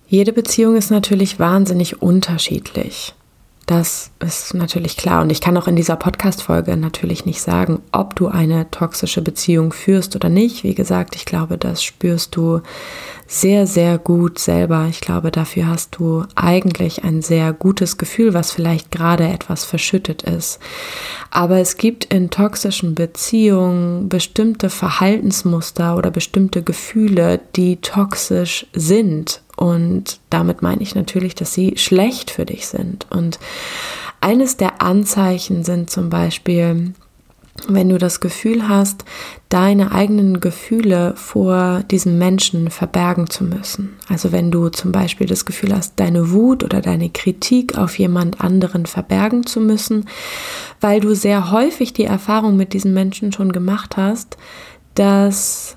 Jede 0.06 0.32
Beziehung 0.32 0.76
ist 0.76 0.90
natürlich 0.90 1.38
wahnsinnig 1.38 2.02
unterschiedlich. 2.02 3.14
Das 3.66 4.10
ist 4.20 4.52
natürlich 4.52 4.98
klar. 4.98 5.22
Und 5.22 5.30
ich 5.30 5.40
kann 5.40 5.56
auch 5.56 5.66
in 5.66 5.76
dieser 5.76 5.96
Podcast-Folge 5.96 6.76
natürlich 6.76 7.24
nicht 7.24 7.40
sagen, 7.40 7.80
ob 7.92 8.14
du 8.14 8.28
eine 8.28 8.70
toxische 8.70 9.22
Beziehung 9.22 9.72
führst 9.72 10.14
oder 10.14 10.28
nicht. 10.28 10.64
Wie 10.64 10.74
gesagt, 10.74 11.16
ich 11.16 11.24
glaube, 11.24 11.56
das 11.56 11.82
spürst 11.82 12.36
du 12.36 12.60
sehr, 13.26 13.66
sehr 13.66 13.96
gut 13.96 14.38
selber. 14.38 14.86
Ich 14.90 15.00
glaube, 15.00 15.30
dafür 15.30 15.66
hast 15.66 15.96
du 15.96 16.24
eigentlich 16.34 17.04
ein 17.04 17.22
sehr 17.22 17.54
gutes 17.54 17.96
Gefühl, 17.96 18.34
was 18.34 18.52
vielleicht 18.52 18.90
gerade 18.90 19.26
etwas 19.26 19.64
verschüttet 19.64 20.24
ist. 20.24 20.58
Aber 21.30 21.58
es 21.58 21.78
gibt 21.78 22.04
in 22.12 22.28
toxischen 22.28 22.94
Beziehungen 22.94 24.10
bestimmte 24.10 24.68
Verhaltensmuster 24.68 25.96
oder 25.96 26.10
bestimmte 26.10 26.62
Gefühle, 26.62 27.40
die 27.56 27.76
toxisch 27.76 28.66
sind 28.74 29.40
und 29.56 30.20
damit 30.30 30.62
meine 30.62 30.82
ich 30.82 30.94
natürlich, 30.94 31.34
dass 31.34 31.54
sie 31.54 31.76
schlecht 31.76 32.30
für 32.30 32.44
dich 32.44 32.66
sind. 32.66 33.06
Und 33.10 33.38
eines 34.20 34.56
der 34.56 34.82
Anzeichen 34.82 35.64
sind 35.64 35.90
zum 35.90 36.10
Beispiel, 36.10 36.94
wenn 37.68 37.88
du 37.88 37.98
das 37.98 38.20
Gefühl 38.20 38.68
hast, 38.68 39.04
deine 39.48 39.92
eigenen 39.92 40.40
Gefühle 40.40 41.14
vor 41.14 41.84
diesem 41.90 42.18
Menschen 42.18 42.70
verbergen 42.70 43.30
zu 43.30 43.44
müssen. 43.44 43.96
Also 44.08 44.32
wenn 44.32 44.50
du 44.50 44.70
zum 44.70 44.90
Beispiel 44.90 45.28
das 45.28 45.44
Gefühl 45.44 45.74
hast, 45.74 46.00
deine 46.00 46.32
Wut 46.32 46.64
oder 46.64 46.80
deine 46.80 47.10
Kritik 47.10 47.78
auf 47.78 47.98
jemand 47.98 48.40
anderen 48.40 48.86
verbergen 48.86 49.46
zu 49.46 49.60
müssen, 49.60 50.06
weil 50.80 51.00
du 51.00 51.14
sehr 51.14 51.52
häufig 51.52 51.92
die 51.92 52.04
Erfahrung 52.04 52.56
mit 52.56 52.72
diesen 52.72 52.92
Menschen 52.92 53.32
schon 53.32 53.52
gemacht 53.52 53.96
hast, 53.96 54.36
dass 54.94 55.76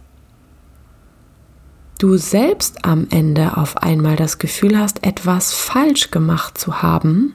du 1.98 2.18
selbst 2.18 2.86
am 2.86 3.08
Ende 3.10 3.58
auf 3.58 3.78
einmal 3.78 4.16
das 4.16 4.38
Gefühl 4.38 4.78
hast, 4.78 5.06
etwas 5.06 5.54
falsch 5.54 6.12
gemacht 6.12 6.58
zu 6.58 6.82
haben, 6.82 7.34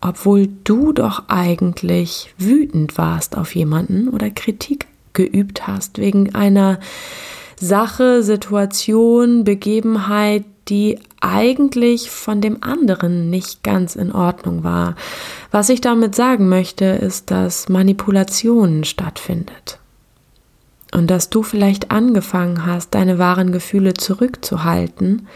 obwohl 0.00 0.48
du 0.64 0.92
doch 0.92 1.24
eigentlich 1.28 2.34
wütend 2.38 2.98
warst 2.98 3.36
auf 3.36 3.54
jemanden 3.54 4.08
oder 4.08 4.30
Kritik 4.30 4.86
geübt 5.12 5.66
hast 5.66 5.98
wegen 5.98 6.34
einer 6.34 6.78
Sache, 7.58 8.22
Situation, 8.22 9.44
Begebenheit, 9.44 10.44
die 10.68 10.98
eigentlich 11.20 12.10
von 12.10 12.40
dem 12.40 12.62
anderen 12.62 13.30
nicht 13.30 13.62
ganz 13.62 13.96
in 13.96 14.12
Ordnung 14.12 14.64
war. 14.64 14.96
Was 15.50 15.68
ich 15.68 15.80
damit 15.80 16.14
sagen 16.14 16.48
möchte, 16.48 16.84
ist, 16.84 17.30
dass 17.30 17.68
Manipulation 17.68 18.84
stattfindet 18.84 19.78
und 20.94 21.10
dass 21.10 21.28
du 21.28 21.42
vielleicht 21.42 21.90
angefangen 21.90 22.64
hast, 22.64 22.94
deine 22.94 23.18
wahren 23.18 23.52
Gefühle 23.52 23.94
zurückzuhalten, 23.94 25.26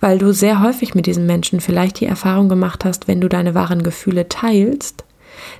weil 0.00 0.18
du 0.18 0.32
sehr 0.32 0.62
häufig 0.62 0.94
mit 0.94 1.06
diesen 1.06 1.26
Menschen 1.26 1.60
vielleicht 1.60 2.00
die 2.00 2.06
Erfahrung 2.06 2.48
gemacht 2.48 2.84
hast, 2.84 3.08
wenn 3.08 3.20
du 3.20 3.28
deine 3.28 3.54
wahren 3.54 3.82
Gefühle 3.82 4.28
teilst, 4.28 5.04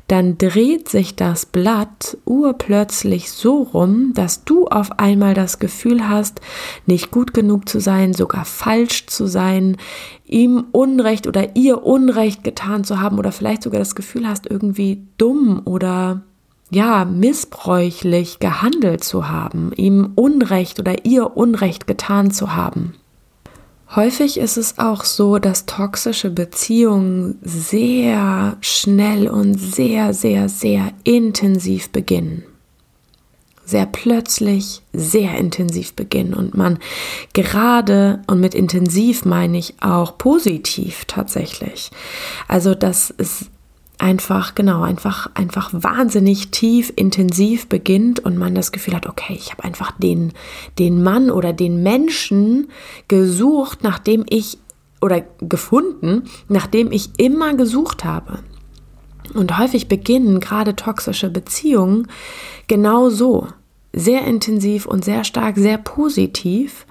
dann 0.08 0.38
dreht 0.38 0.88
sich 0.88 1.16
das 1.16 1.46
Blatt 1.46 2.16
urplötzlich 2.24 3.30
so 3.30 3.62
rum, 3.62 4.12
dass 4.14 4.44
du 4.44 4.66
auf 4.66 4.98
einmal 4.98 5.34
das 5.34 5.58
Gefühl 5.58 6.08
hast, 6.08 6.40
nicht 6.86 7.10
gut 7.10 7.34
genug 7.34 7.68
zu 7.68 7.80
sein, 7.80 8.14
sogar 8.14 8.44
falsch 8.44 9.06
zu 9.06 9.26
sein, 9.26 9.76
ihm 10.24 10.64
Unrecht 10.72 11.26
oder 11.26 11.56
ihr 11.56 11.84
Unrecht 11.84 12.42
getan 12.42 12.84
zu 12.84 13.00
haben 13.00 13.18
oder 13.18 13.32
vielleicht 13.32 13.62
sogar 13.62 13.78
das 13.78 13.94
Gefühl 13.94 14.26
hast, 14.28 14.50
irgendwie 14.50 15.06
dumm 15.18 15.62
oder 15.64 16.22
ja, 16.70 17.04
missbräuchlich 17.04 18.38
gehandelt 18.38 19.04
zu 19.04 19.28
haben, 19.28 19.72
ihm 19.76 20.12
Unrecht 20.14 20.80
oder 20.80 21.04
ihr 21.04 21.36
Unrecht 21.36 21.86
getan 21.86 22.30
zu 22.30 22.54
haben. 22.54 22.94
Häufig 23.94 24.38
ist 24.38 24.56
es 24.56 24.78
auch 24.78 25.04
so, 25.04 25.38
dass 25.38 25.66
toxische 25.66 26.30
Beziehungen 26.30 27.38
sehr 27.42 28.56
schnell 28.60 29.28
und 29.28 29.54
sehr, 29.54 30.12
sehr, 30.12 30.48
sehr 30.48 30.92
intensiv 31.04 31.90
beginnen. 31.90 32.42
Sehr 33.64 33.86
plötzlich, 33.86 34.82
sehr 34.92 35.36
intensiv 35.38 35.94
beginnen 35.94 36.34
und 36.34 36.56
man 36.56 36.78
gerade, 37.32 38.22
und 38.26 38.40
mit 38.40 38.54
intensiv 38.54 39.24
meine 39.24 39.58
ich 39.58 39.74
auch 39.80 40.18
positiv 40.18 41.04
tatsächlich. 41.06 41.90
Also, 42.48 42.74
dass 42.74 43.14
es 43.16 43.46
einfach, 43.98 44.54
genau, 44.54 44.82
einfach, 44.82 45.30
einfach 45.34 45.70
wahnsinnig 45.72 46.50
tief, 46.50 46.92
intensiv 46.96 47.68
beginnt 47.68 48.20
und 48.20 48.36
man 48.36 48.54
das 48.54 48.72
Gefühl 48.72 48.94
hat, 48.94 49.06
okay, 49.06 49.34
ich 49.34 49.50
habe 49.52 49.64
einfach 49.64 49.92
den, 49.92 50.32
den 50.78 51.02
Mann 51.02 51.30
oder 51.30 51.52
den 51.52 51.82
Menschen 51.82 52.68
gesucht, 53.08 53.82
nachdem 53.82 54.24
ich 54.28 54.58
oder 55.00 55.22
gefunden, 55.40 56.24
nachdem 56.48 56.90
ich 56.92 57.10
immer 57.18 57.54
gesucht 57.54 58.04
habe. 58.04 58.40
Und 59.34 59.58
häufig 59.58 59.88
beginnen 59.88 60.40
gerade 60.40 60.76
toxische 60.76 61.30
Beziehungen 61.30 62.08
genau 62.68 63.10
so, 63.10 63.48
sehr 63.92 64.24
intensiv 64.24 64.86
und 64.86 65.04
sehr 65.04 65.24
stark, 65.24 65.56
sehr 65.56 65.78
positiv 65.78 66.86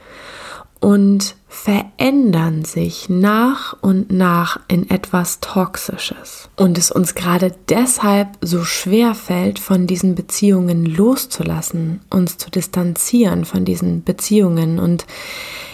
und 0.86 1.36
verändern 1.48 2.64
sich 2.64 3.10
nach 3.10 3.76
und 3.82 4.12
nach 4.12 4.60
in 4.68 4.88
etwas 4.88 5.40
Toxisches. 5.40 6.48
Und 6.58 6.78
es 6.78 6.92
uns 6.92 7.16
gerade 7.16 7.56
deshalb 7.70 8.28
so 8.42 8.64
schwer 8.64 9.16
fällt, 9.16 9.58
von 9.58 9.88
diesen 9.88 10.14
Beziehungen 10.14 10.86
loszulassen, 10.86 12.02
uns 12.12 12.38
zu 12.38 12.52
distanzieren 12.52 13.46
von 13.46 13.66
diesen 13.66 14.04
Beziehungen. 14.04 14.78
Und 14.78 15.08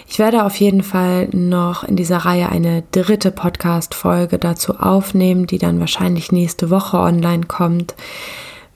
ich 0.08 0.18
werde 0.18 0.44
auf 0.44 0.56
jeden 0.56 0.82
Fall 0.82 1.28
noch 1.32 1.84
in 1.84 1.96
dieser 1.96 2.16
Reihe 2.18 2.48
eine 2.48 2.82
dritte 2.92 3.32
Podcast-Folge 3.32 4.38
dazu 4.38 4.78
aufnehmen, 4.78 5.46
die 5.46 5.58
dann 5.58 5.78
wahrscheinlich 5.78 6.32
nächste 6.32 6.70
Woche 6.70 6.96
online 6.96 7.44
kommt, 7.44 7.94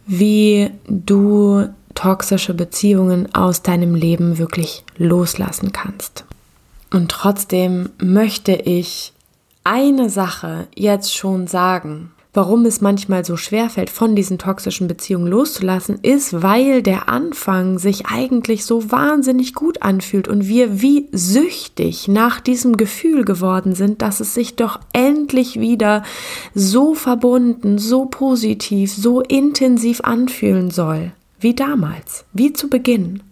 wie 0.06 0.68
du 0.86 1.66
toxische 1.96 2.54
Beziehungen 2.54 3.34
aus 3.34 3.62
deinem 3.62 3.96
Leben 3.96 4.38
wirklich 4.38 4.84
loslassen 4.96 5.72
kannst. 5.72 6.24
Und 6.92 7.10
trotzdem 7.10 7.90
möchte 7.98 8.52
ich 8.52 9.12
eine 9.64 10.08
Sache 10.08 10.68
jetzt 10.76 11.16
schon 11.16 11.48
sagen. 11.48 12.12
Warum 12.36 12.66
es 12.66 12.82
manchmal 12.82 13.24
so 13.24 13.38
schwer 13.38 13.70
fällt, 13.70 13.88
von 13.88 14.14
diesen 14.14 14.36
toxischen 14.36 14.88
Beziehungen 14.88 15.26
loszulassen, 15.26 15.98
ist, 16.02 16.42
weil 16.42 16.82
der 16.82 17.08
Anfang 17.08 17.78
sich 17.78 18.08
eigentlich 18.08 18.66
so 18.66 18.90
wahnsinnig 18.90 19.54
gut 19.54 19.80
anfühlt 19.80 20.28
und 20.28 20.46
wir 20.46 20.82
wie 20.82 21.08
süchtig 21.12 22.08
nach 22.08 22.40
diesem 22.40 22.76
Gefühl 22.76 23.24
geworden 23.24 23.74
sind, 23.74 24.02
dass 24.02 24.20
es 24.20 24.34
sich 24.34 24.54
doch 24.54 24.78
endlich 24.92 25.58
wieder 25.58 26.02
so 26.54 26.92
verbunden, 26.92 27.78
so 27.78 28.04
positiv, 28.04 28.92
so 28.92 29.22
intensiv 29.22 30.02
anfühlen 30.02 30.70
soll, 30.70 31.12
wie 31.40 31.54
damals, 31.54 32.24
wie 32.32 32.52
zu 32.52 32.68
Beginn. 32.68 33.22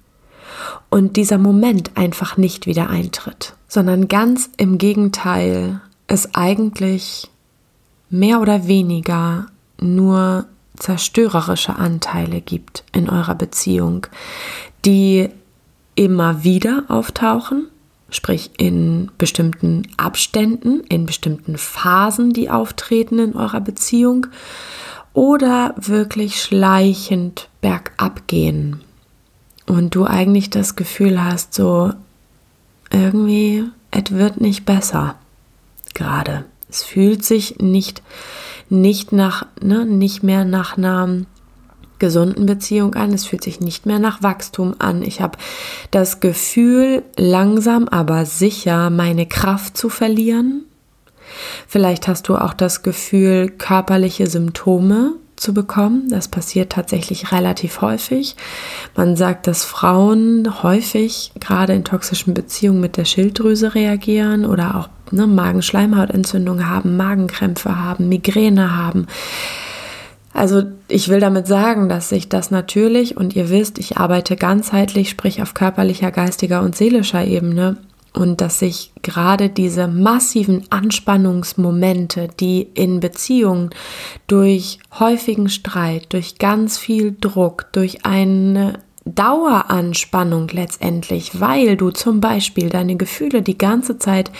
Und 0.90 1.16
dieser 1.16 1.38
Moment 1.38 1.92
einfach 1.96 2.36
nicht 2.36 2.66
wieder 2.66 2.88
eintritt, 2.90 3.54
sondern 3.66 4.08
ganz 4.08 4.50
im 4.56 4.78
Gegenteil 4.78 5.80
es 6.06 6.34
eigentlich 6.34 7.28
mehr 8.10 8.40
oder 8.40 8.66
weniger 8.68 9.46
nur 9.80 10.46
zerstörerische 10.76 11.76
Anteile 11.76 12.40
gibt 12.40 12.84
in 12.92 13.08
eurer 13.08 13.34
Beziehung, 13.34 14.06
die 14.84 15.28
immer 15.94 16.44
wieder 16.44 16.84
auftauchen, 16.88 17.68
sprich 18.10 18.50
in 18.58 19.10
bestimmten 19.18 19.82
Abständen, 19.96 20.80
in 20.88 21.06
bestimmten 21.06 21.58
Phasen, 21.58 22.32
die 22.32 22.50
auftreten 22.50 23.18
in 23.18 23.34
eurer 23.34 23.60
Beziehung, 23.60 24.26
oder 25.14 25.74
wirklich 25.78 26.42
schleichend 26.42 27.48
bergab 27.62 28.28
gehen, 28.28 28.84
und 29.66 29.94
du 29.94 30.04
eigentlich 30.04 30.50
das 30.50 30.76
Gefühl 30.76 31.22
hast, 31.22 31.54
so 31.54 31.92
irgendwie, 32.90 33.64
es 33.90 34.10
wird 34.10 34.40
nicht 34.40 34.64
besser 34.64 35.16
gerade. 35.94 36.44
Es 36.68 36.82
fühlt 36.82 37.24
sich 37.24 37.58
nicht, 37.58 38.02
nicht 38.68 39.12
nach, 39.12 39.46
ne, 39.60 39.86
nicht 39.86 40.22
mehr 40.22 40.44
nach 40.44 40.76
einer 40.76 41.22
gesunden 41.98 42.46
Beziehung 42.46 42.94
an. 42.94 43.12
Es 43.12 43.26
fühlt 43.26 43.42
sich 43.42 43.60
nicht 43.60 43.86
mehr 43.86 43.98
nach 43.98 44.22
Wachstum 44.22 44.74
an. 44.78 45.02
Ich 45.02 45.20
habe 45.20 45.38
das 45.90 46.20
Gefühl, 46.20 47.02
langsam 47.16 47.88
aber 47.88 48.26
sicher 48.26 48.90
meine 48.90 49.26
Kraft 49.26 49.76
zu 49.76 49.88
verlieren. 49.88 50.64
Vielleicht 51.66 52.08
hast 52.08 52.28
du 52.28 52.36
auch 52.36 52.54
das 52.54 52.82
Gefühl, 52.82 53.50
körperliche 53.50 54.26
Symptome 54.26 55.14
zu 55.36 55.52
bekommen. 55.52 56.08
Das 56.10 56.28
passiert 56.28 56.72
tatsächlich 56.72 57.32
relativ 57.32 57.80
häufig. 57.80 58.36
Man 58.96 59.16
sagt, 59.16 59.46
dass 59.46 59.64
Frauen 59.64 60.62
häufig 60.62 61.32
gerade 61.40 61.74
in 61.74 61.84
toxischen 61.84 62.34
Beziehungen 62.34 62.80
mit 62.80 62.96
der 62.96 63.04
Schilddrüse 63.04 63.74
reagieren 63.74 64.46
oder 64.46 64.76
auch 64.76 64.88
ne, 65.12 65.26
Magenschleimhautentzündung 65.26 66.68
haben, 66.68 66.96
Magenkrämpfe 66.96 67.78
haben, 67.78 68.08
Migräne 68.08 68.76
haben. 68.76 69.06
Also 70.32 70.64
ich 70.88 71.08
will 71.08 71.20
damit 71.20 71.46
sagen, 71.46 71.88
dass 71.88 72.08
sich 72.08 72.28
das 72.28 72.50
natürlich, 72.50 73.16
und 73.16 73.36
ihr 73.36 73.50
wisst, 73.50 73.78
ich 73.78 73.98
arbeite 73.98 74.34
ganzheitlich, 74.34 75.08
sprich 75.08 75.40
auf 75.40 75.54
körperlicher, 75.54 76.10
geistiger 76.10 76.62
und 76.62 76.74
seelischer 76.74 77.24
Ebene, 77.24 77.76
und 78.14 78.40
dass 78.40 78.60
sich 78.60 78.92
gerade 79.02 79.50
diese 79.50 79.88
massiven 79.88 80.64
Anspannungsmomente, 80.70 82.28
die 82.40 82.62
in 82.62 83.00
Beziehungen 83.00 83.70
durch 84.28 84.78
häufigen 84.98 85.48
Streit, 85.48 86.12
durch 86.12 86.38
ganz 86.38 86.78
viel 86.78 87.16
Druck, 87.20 87.66
durch 87.72 88.06
eine 88.06 88.78
Daueranspannung 89.04 90.48
letztendlich, 90.48 91.40
weil 91.40 91.76
du 91.76 91.90
zum 91.90 92.20
Beispiel 92.20 92.70
deine 92.70 92.96
Gefühle 92.96 93.42
die 93.42 93.58
ganze 93.58 93.98
Zeit 93.98 94.30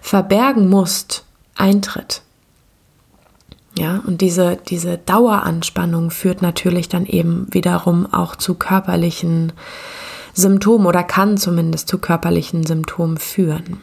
verbergen 0.00 0.68
musst, 0.68 1.24
eintritt. 1.54 2.22
Ja, 3.78 4.02
und 4.06 4.22
diese, 4.22 4.58
diese 4.68 4.98
Daueranspannung 4.98 6.10
führt 6.10 6.42
natürlich 6.42 6.88
dann 6.88 7.06
eben 7.06 7.46
wiederum 7.52 8.12
auch 8.12 8.34
zu 8.34 8.54
körperlichen 8.54 9.52
Symptomen 10.38 10.86
oder 10.86 11.02
kann 11.02 11.36
zumindest 11.36 11.88
zu 11.88 11.98
körperlichen 11.98 12.64
Symptomen 12.64 13.18
führen. 13.18 13.80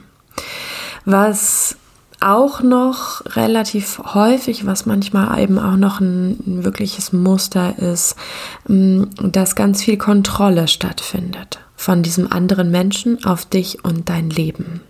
Was 1.05 1.77
auch 2.19 2.61
noch 2.61 3.23
relativ 3.35 4.01
häufig, 4.13 4.65
was 4.65 4.85
manchmal 4.85 5.39
eben 5.39 5.59
auch 5.59 5.75
noch 5.75 5.99
ein, 5.99 6.39
ein, 6.47 6.65
wirkliches 6.65 7.13
Muster 7.13 7.77
ist, 7.77 8.15
mm, 8.67 9.03
dass 9.21 9.55
ganz 9.55 9.83
viel 9.83 9.97
Kontrolle 9.97 10.67
stattfindet 10.67 11.59
von 11.75 12.01
diesem 12.01 12.31
anderen 12.31 12.71
Menschen 12.71 13.23
auf 13.25 13.45
dich 13.45 13.83
und 13.83 14.09
dein 14.09 14.29
Leben. 14.29 14.81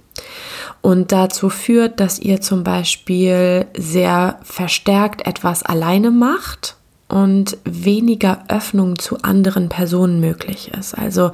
Und 0.82 1.12
dazu 1.12 1.50
führt, 1.50 2.00
dass 2.00 2.20
ihr 2.20 2.42
zum 2.42 2.64
Beispiel 2.64 3.66
sehr 3.76 4.40
verstärkt 4.44 5.26
etwas 5.26 5.64
alleine 5.64 6.12
macht 6.12 6.76
und 7.08 7.58
weniger 7.64 8.44
Öffnung 8.48 8.98
zu 8.98 9.22
anderen 9.22 9.70
Personen 9.70 10.20
möglich 10.20 10.72
ist. 10.78 10.98
Also, 10.98 11.32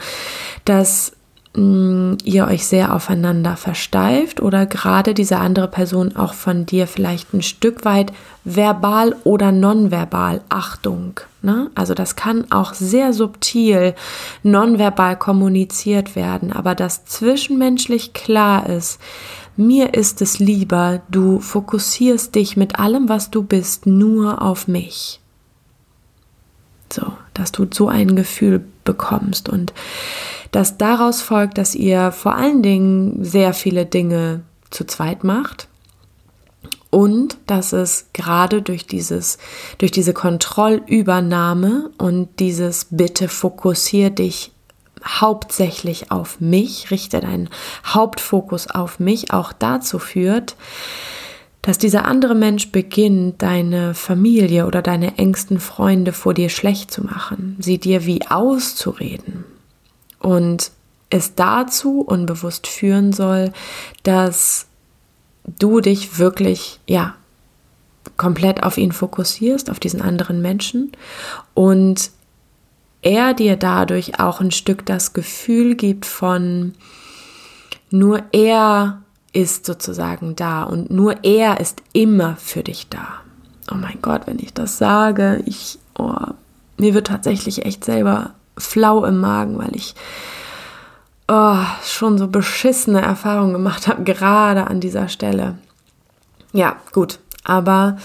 dass 0.65 1.13
mh, 1.55 1.61
mm, 1.61 2.17
ihr 2.23 2.47
euch 2.47 2.65
sehr 2.65 2.93
aufeinander 2.93 3.55
versteift 3.57 4.41
oder 4.41 4.65
gerade 4.65 5.13
diese 5.13 5.37
andere 5.37 5.67
Person 5.67 6.15
auch 6.15 6.33
von 6.33 6.65
dir 6.65 6.87
vielleicht 6.87 7.33
ein 7.33 7.41
Stück 7.41 7.85
weit 7.85 8.11
verbal 8.43 9.15
oder 9.23 9.51
nonverbal 9.51 10.41
Achtung. 10.49 11.19
Ne? 11.41 11.69
Also 11.75 11.93
das 11.93 12.15
kann 12.15 12.51
auch 12.51 12.73
sehr 12.73 13.13
subtil 13.13 13.95
nonverbal 14.43 15.17
kommuniziert 15.17 16.15
werden, 16.15 16.51
aber 16.51 16.75
dass 16.75 17.05
zwischenmenschlich 17.05 18.13
klar 18.13 18.67
ist, 18.67 18.99
mir 19.57 19.93
ist 19.93 20.21
es 20.21 20.39
lieber, 20.39 21.01
du 21.09 21.39
fokussierst 21.39 22.33
dich 22.35 22.57
mit 22.57 22.79
allem, 22.79 23.09
was 23.09 23.31
du 23.31 23.43
bist, 23.43 23.85
nur 23.85 24.41
auf 24.41 24.67
mich. 24.67 25.20
So, 26.91 27.13
dass 27.33 27.51
du 27.51 27.67
so 27.71 27.87
ein 27.87 28.15
Gefühl 28.15 28.63
bekommst 28.83 29.49
und 29.49 29.73
dass 30.51 30.77
daraus 30.77 31.21
folgt, 31.21 31.57
dass 31.57 31.75
ihr 31.75 32.11
vor 32.11 32.35
allen 32.35 32.61
Dingen 32.61 33.23
sehr 33.23 33.53
viele 33.53 33.85
Dinge 33.85 34.41
zu 34.69 34.85
zweit 34.85 35.23
macht 35.23 35.69
und 36.89 37.37
dass 37.47 37.71
es 37.71 38.07
gerade 38.13 38.61
durch 38.61 38.85
dieses 38.85 39.37
durch 39.77 39.91
diese 39.91 40.13
Kontrollübernahme 40.13 41.89
und 41.97 42.39
dieses 42.39 42.87
bitte 42.89 43.29
fokussier 43.29 44.09
dich 44.09 44.51
hauptsächlich 45.03 46.11
auf 46.11 46.39
mich, 46.39 46.91
richte 46.91 47.21
deinen 47.21 47.49
Hauptfokus 47.85 48.69
auf 48.69 48.99
mich 48.99 49.33
auch 49.33 49.51
dazu 49.53 49.97
führt, 49.97 50.55
dass 51.61 51.77
dieser 51.77 52.05
andere 52.05 52.35
Mensch 52.35 52.71
beginnt, 52.71 53.41
deine 53.41 53.93
Familie 53.93 54.65
oder 54.65 54.81
deine 54.81 55.17
engsten 55.17 55.59
Freunde 55.59 56.11
vor 56.11 56.33
dir 56.33 56.49
schlecht 56.49 56.91
zu 56.91 57.03
machen, 57.03 57.55
sie 57.59 57.77
dir 57.77 58.05
wie 58.05 58.25
auszureden. 58.27 59.45
Und 60.19 60.71
es 61.09 61.35
dazu 61.35 62.01
unbewusst 62.01 62.67
führen 62.67 63.13
soll, 63.13 63.51
dass 64.03 64.67
du 65.59 65.81
dich 65.81 66.17
wirklich, 66.17 66.79
ja, 66.87 67.15
komplett 68.17 68.63
auf 68.63 68.77
ihn 68.77 68.91
fokussierst, 68.91 69.69
auf 69.69 69.79
diesen 69.79 70.01
anderen 70.01 70.41
Menschen 70.41 70.91
und 71.53 72.11
er 73.01 73.33
dir 73.33 73.55
dadurch 73.57 74.19
auch 74.19 74.41
ein 74.41 74.51
Stück 74.51 74.85
das 74.85 75.13
Gefühl 75.13 75.75
gibt 75.75 76.05
von 76.05 76.73
nur 77.89 78.23
er 78.31 79.00
ist 79.33 79.65
sozusagen 79.65 80.35
da 80.35 80.63
und 80.63 80.91
nur 80.91 81.23
er 81.23 81.59
ist 81.59 81.81
immer 81.93 82.35
für 82.37 82.63
dich 82.63 82.89
da. 82.89 83.07
Oh 83.71 83.75
mein 83.75 83.99
Gott, 84.01 84.23
wenn 84.25 84.39
ich 84.39 84.53
das 84.53 84.77
sage, 84.77 85.41
ich, 85.45 85.79
oh, 85.97 86.15
mir 86.77 86.93
wird 86.93 87.07
tatsächlich 87.07 87.65
echt 87.65 87.85
selber 87.85 88.31
flau 88.57 89.05
im 89.05 89.19
Magen, 89.19 89.57
weil 89.57 89.75
ich 89.75 89.95
oh, 91.27 91.57
schon 91.83 92.17
so 92.17 92.27
beschissene 92.27 93.01
Erfahrungen 93.01 93.53
gemacht 93.53 93.87
habe, 93.87 94.03
gerade 94.03 94.67
an 94.67 94.81
dieser 94.81 95.07
Stelle. 95.07 95.57
Ja, 96.51 96.75
gut, 96.91 97.19
aber 97.45 97.97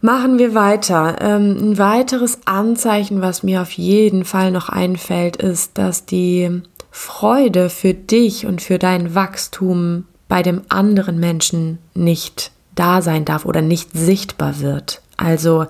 machen 0.00 0.38
wir 0.38 0.54
weiter. 0.54 1.16
Ähm, 1.20 1.56
ein 1.60 1.78
weiteres 1.78 2.40
Anzeichen, 2.44 3.20
was 3.20 3.42
mir 3.42 3.62
auf 3.62 3.72
jeden 3.72 4.24
Fall 4.24 4.52
noch 4.52 4.68
einfällt, 4.68 5.36
ist, 5.36 5.76
dass 5.76 6.06
die 6.06 6.62
Freude 6.92 7.70
für 7.70 7.94
dich 7.94 8.46
und 8.46 8.62
für 8.62 8.78
dein 8.78 9.14
Wachstum 9.14 10.04
bei 10.30 10.42
dem 10.42 10.62
anderen 10.70 11.20
Menschen 11.20 11.78
nicht 11.92 12.52
da 12.74 13.02
sein 13.02 13.26
darf 13.26 13.44
oder 13.44 13.60
nicht 13.60 13.90
sichtbar 13.92 14.60
wird. 14.60 15.02
Also 15.18 15.66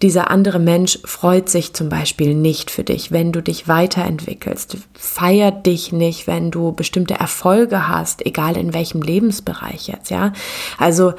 dieser 0.00 0.30
andere 0.30 0.58
Mensch 0.58 0.98
freut 1.04 1.50
sich 1.50 1.74
zum 1.74 1.90
Beispiel 1.90 2.34
nicht 2.34 2.70
für 2.70 2.84
dich, 2.84 3.12
wenn 3.12 3.32
du 3.32 3.42
dich 3.42 3.68
weiterentwickelst, 3.68 4.78
feiert 4.94 5.66
dich 5.66 5.92
nicht, 5.92 6.26
wenn 6.26 6.50
du 6.50 6.72
bestimmte 6.72 7.14
Erfolge 7.14 7.88
hast, 7.88 8.24
egal 8.24 8.56
in 8.56 8.72
welchem 8.72 9.02
Lebensbereich 9.02 9.88
jetzt, 9.88 10.10
ja. 10.10 10.32
Also 10.78 11.12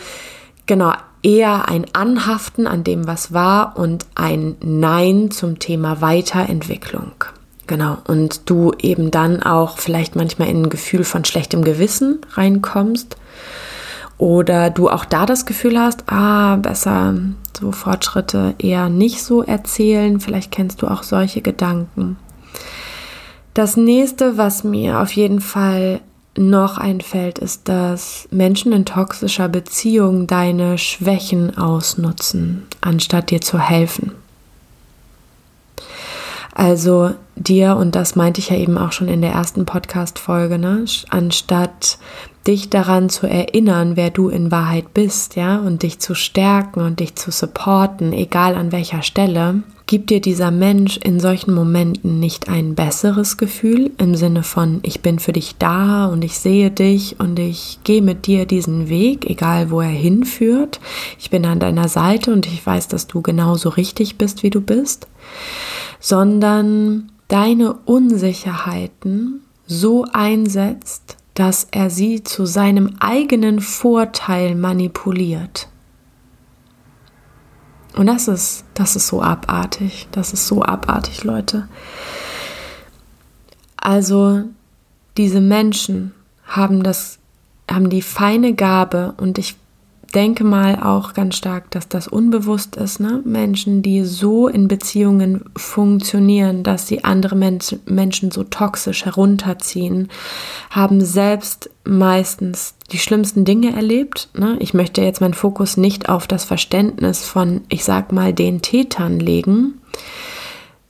genau, 0.66 0.94
eher 1.22 1.70
ein 1.70 1.86
Anhaften 1.94 2.66
an 2.66 2.84
dem, 2.84 3.06
was 3.06 3.32
war 3.32 3.78
und 3.78 4.08
ein 4.16 4.56
Nein 4.62 5.30
zum 5.30 5.60
Thema 5.60 6.02
Weiterentwicklung. 6.02 7.12
Genau. 7.68 7.98
Und 8.08 8.50
du 8.50 8.74
eben 8.80 9.12
dann 9.12 9.42
auch 9.44 9.78
vielleicht 9.78 10.16
manchmal 10.16 10.50
in 10.50 10.64
ein 10.64 10.70
Gefühl 10.70 11.04
von 11.04 11.26
schlechtem 11.26 11.64
Gewissen 11.64 12.20
reinkommst. 12.34 13.18
Oder 14.18 14.70
du 14.70 14.90
auch 14.90 15.06
da 15.06 15.26
das 15.26 15.46
Gefühl 15.46 15.80
hast, 15.80 16.04
ah, 16.08 16.58
besser 16.58 17.16
so 17.60 17.72
Fortschritte 17.72 18.56
eher 18.60 18.90
nicht 18.90 19.24
so 19.24 19.42
erzählen. 19.42 20.20
Vielleicht 20.20 20.52
kennst 20.52 20.82
du 20.82 20.88
auch 20.88 21.04
solche 21.04 21.42
Gedanken. 21.42 22.18
Das 23.54 23.78
nächste, 23.78 24.38
was 24.38 24.64
mir 24.64 25.00
auf 25.02 25.12
jeden 25.14 25.42
Fall 25.42 26.02
noch 26.38 26.78
einfällt, 26.78 27.40
ist, 27.40 27.68
dass 27.68 28.28
Menschen 28.32 28.72
in 28.72 28.86
toxischer 28.86 29.50
Beziehung 29.50 30.28
deine 30.28 30.78
Schwächen 30.78 31.58
ausnutzen, 31.58 32.68
anstatt 32.80 33.32
dir 33.32 33.42
zu 33.42 33.60
helfen. 33.60 34.12
Also 36.54 37.12
dir, 37.36 37.78
und 37.78 37.96
das 37.96 38.16
meinte 38.16 38.40
ich 38.40 38.50
ja 38.50 38.58
eben 38.58 38.78
auch 38.78 38.92
schon 38.92 39.08
in 39.08 39.22
der 39.22 39.32
ersten 39.32 39.66
Podcast-Folge, 39.66 40.58
ne, 40.58 40.86
anstatt 41.10 41.98
dich 42.48 42.70
daran 42.70 43.10
zu 43.10 43.28
erinnern, 43.28 43.96
wer 43.96 44.10
du 44.10 44.30
in 44.30 44.52
Wahrheit 44.52 44.94
bist, 44.94 45.36
ja, 45.36 45.58
und 45.60 45.84
dich 45.84 46.00
zu 46.00 46.16
stärken 46.16 46.82
und 46.82 47.00
dich 47.00 47.16
zu 47.16 47.32
supporten, 47.32 48.14
egal 48.14 48.56
an 48.56 48.72
welcher 48.72 49.04
Stelle, 49.04 49.64
gibt 49.92 50.10
dir 50.10 50.22
dieser 50.22 50.50
Mensch 50.50 50.98
in 50.98 51.20
solchen 51.20 51.54
Momenten 51.54 52.20
nicht 52.20 52.50
ein 52.50 52.74
besseres 52.74 53.38
Gefühl 53.38 53.92
im 54.00 54.16
Sinne 54.16 54.42
von, 54.42 54.80
ich 54.82 55.02
bin 55.02 55.20
für 55.20 55.34
dich 55.34 55.58
da 55.60 56.08
und 56.08 56.24
ich 56.24 56.40
sehe 56.40 56.72
dich 56.72 57.20
und 57.20 57.38
ich 57.38 57.80
gehe 57.84 58.02
mit 58.02 58.26
dir 58.26 58.48
diesen 58.48 58.90
Weg, 58.90 59.30
egal 59.30 59.70
wo 59.70 59.82
er 59.82 59.90
hinführt. 59.90 60.80
Ich 61.20 61.30
bin 61.30 61.46
an 61.46 61.60
deiner 61.60 61.88
Seite 61.88 62.34
und 62.34 62.48
ich 62.48 62.66
weiß, 62.66 62.88
dass 62.88 63.06
du 63.06 63.22
genauso 63.22 63.70
richtig 63.70 64.18
bist, 64.18 64.42
wie 64.42 64.50
du 64.50 64.62
bist 64.62 65.08
sondern 66.02 67.12
deine 67.30 67.74
Unsicherheiten 67.86 69.44
so 69.68 70.06
einsetzt, 70.12 71.16
dass 71.36 71.68
er 71.72 71.90
sie 71.90 72.24
zu 72.24 72.46
seinem 72.46 72.96
eigenen 73.00 73.62
Vorteil 73.62 74.56
manipuliert. 74.56 75.70
Und 77.96 78.08
das 78.08 78.28
ist, 78.28 78.64
das 78.74 78.96
ist 78.96 79.08
so 79.08 79.22
abartig. 79.22 80.08
Das 80.12 80.34
ist 80.34 80.48
so 80.48 80.64
abartig, 80.64 81.24
Leute. 81.24 81.68
Also, 83.76 84.44
diese 85.18 85.42
Menschen 85.42 86.14
haben 86.46 86.84
das, 86.84 87.20
haben 87.70 87.90
die 87.90 88.02
feine 88.02 88.54
Gabe 88.54 89.14
und 89.18 89.38
ich 89.38 89.56
denke 90.12 90.44
mal 90.44 90.82
auch 90.82 91.14
ganz 91.14 91.36
stark, 91.36 91.70
dass 91.72 91.88
das 91.88 92.08
unbewusst 92.08 92.76
ist. 92.76 93.00
Ne? 93.00 93.22
Menschen, 93.26 93.82
die 93.82 94.04
so 94.04 94.48
in 94.48 94.68
Beziehungen 94.68 95.46
funktionieren, 95.56 96.64
dass 96.64 96.88
sie 96.88 97.04
andere 97.04 97.36
Mensch, 97.36 97.76
Menschen 97.86 98.32
so 98.32 98.44
toxisch 98.44 99.06
herunterziehen, 99.06 100.10
haben 100.70 101.02
selbst 101.02 101.70
meistens 101.84 102.76
die 102.92 103.00
schlimmsten 103.00 103.46
Dinge 103.46 103.76
erlebt. 103.76 104.30
Ne? 104.34 104.58
Ich 104.60 104.74
möchte 104.74 105.02
jetzt 105.02 105.22
meinen 105.22 105.34
Fokus 105.34 105.78
nicht 105.78 106.10
auf 106.10 106.28
das 106.28 106.44
Verständnis 106.44 107.26
von, 107.26 107.62
ich 107.70 107.84
sag 107.84 108.12
mal, 108.12 108.34
den 108.34 108.62
Tätern 108.62 109.20
legen, 109.20 109.82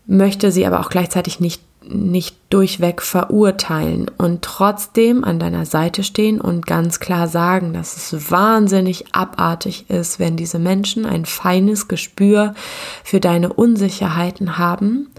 möchte 0.05 0.51
sie 0.51 0.65
aber 0.65 0.79
auch 0.79 0.89
gleichzeitig 0.89 1.39
nicht 1.39 1.61
nicht 1.83 2.37
durchweg 2.49 3.01
verurteilen 3.01 4.09
und 4.17 4.43
trotzdem 4.43 5.23
an 5.23 5.39
deiner 5.39 5.65
Seite 5.65 6.03
stehen 6.03 6.39
und 6.39 6.67
ganz 6.67 6.99
klar 6.99 7.27
sagen, 7.27 7.73
dass 7.73 7.97
es 7.97 8.29
wahnsinnig 8.29 9.15
abartig 9.15 9.89
ist, 9.89 10.19
wenn 10.19 10.37
diese 10.37 10.59
Menschen 10.59 11.05
ein 11.05 11.25
feines 11.25 11.87
Gespür 11.87 12.53
für 13.03 13.19
deine 13.19 13.51
Unsicherheiten 13.51 14.57
haben 14.57 15.09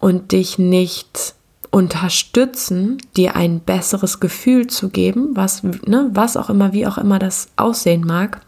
und 0.00 0.32
dich 0.32 0.58
nicht 0.58 1.34
unterstützen, 1.70 2.96
dir 3.16 3.36
ein 3.36 3.60
besseres 3.60 4.18
Gefühl 4.18 4.66
zu 4.68 4.88
geben, 4.88 5.30
was, 5.34 5.62
ne, 5.62 6.10
was 6.12 6.38
auch 6.38 6.48
immer, 6.48 6.72
wie 6.72 6.86
auch 6.86 6.96
immer 6.96 7.18
das 7.18 7.48
aussehen 7.56 8.06
mag, 8.06 8.40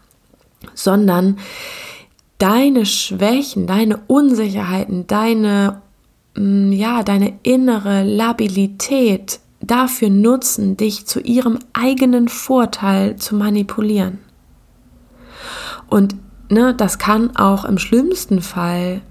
sondern 0.73 1.37
deine 2.39 2.87
Schwächen, 2.87 3.67
deine 3.67 3.99
Unsicherheiten, 4.07 5.05
deine 5.05 5.81
ja, 6.35 7.03
deine 7.03 7.39
innere 7.43 8.03
Labilität 8.03 9.39
dafür 9.61 10.09
nutzen, 10.09 10.77
dich 10.77 11.05
zu 11.05 11.19
ihrem 11.19 11.59
eigenen 11.73 12.27
Vorteil 12.27 13.17
zu 13.17 13.35
manipulieren. 13.35 14.19
Und 15.87 16.15
ne, 16.49 16.73
das 16.73 16.97
kann 16.97 17.35
auch 17.35 17.65
im 17.65 17.77
schlimmsten 17.77 18.41
Fall 18.41 19.01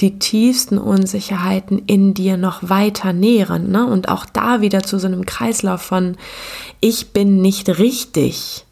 die 0.00 0.18
tiefsten 0.18 0.78
Unsicherheiten 0.78 1.82
in 1.86 2.14
dir 2.14 2.36
noch 2.36 2.68
weiter 2.68 3.12
nähren. 3.12 3.70
Ne? 3.70 3.86
Und 3.86 4.08
auch 4.08 4.24
da 4.24 4.60
wieder 4.60 4.82
zu 4.82 4.98
so 4.98 5.06
einem 5.06 5.26
Kreislauf 5.26 5.82
von 5.82 6.16
ich 6.80 7.12
bin 7.12 7.42
nicht 7.42 7.68
richtig 7.78 8.64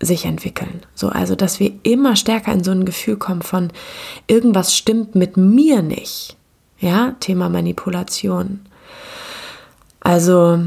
sich 0.00 0.24
entwickeln. 0.24 0.80
So, 0.94 1.08
also, 1.08 1.36
dass 1.36 1.60
wir 1.60 1.72
immer 1.82 2.16
stärker 2.16 2.52
in 2.52 2.64
so 2.64 2.70
ein 2.70 2.84
Gefühl 2.84 3.16
kommen 3.16 3.42
von 3.42 3.70
irgendwas 4.26 4.74
stimmt 4.74 5.14
mit 5.14 5.36
mir 5.36 5.82
nicht. 5.82 6.36
Ja, 6.78 7.14
Thema 7.20 7.50
Manipulation. 7.50 8.60
Also, 10.00 10.58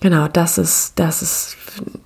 genau, 0.00 0.26
das 0.26 0.58
ist, 0.58 0.94
das 0.96 1.22
ist, 1.22 1.56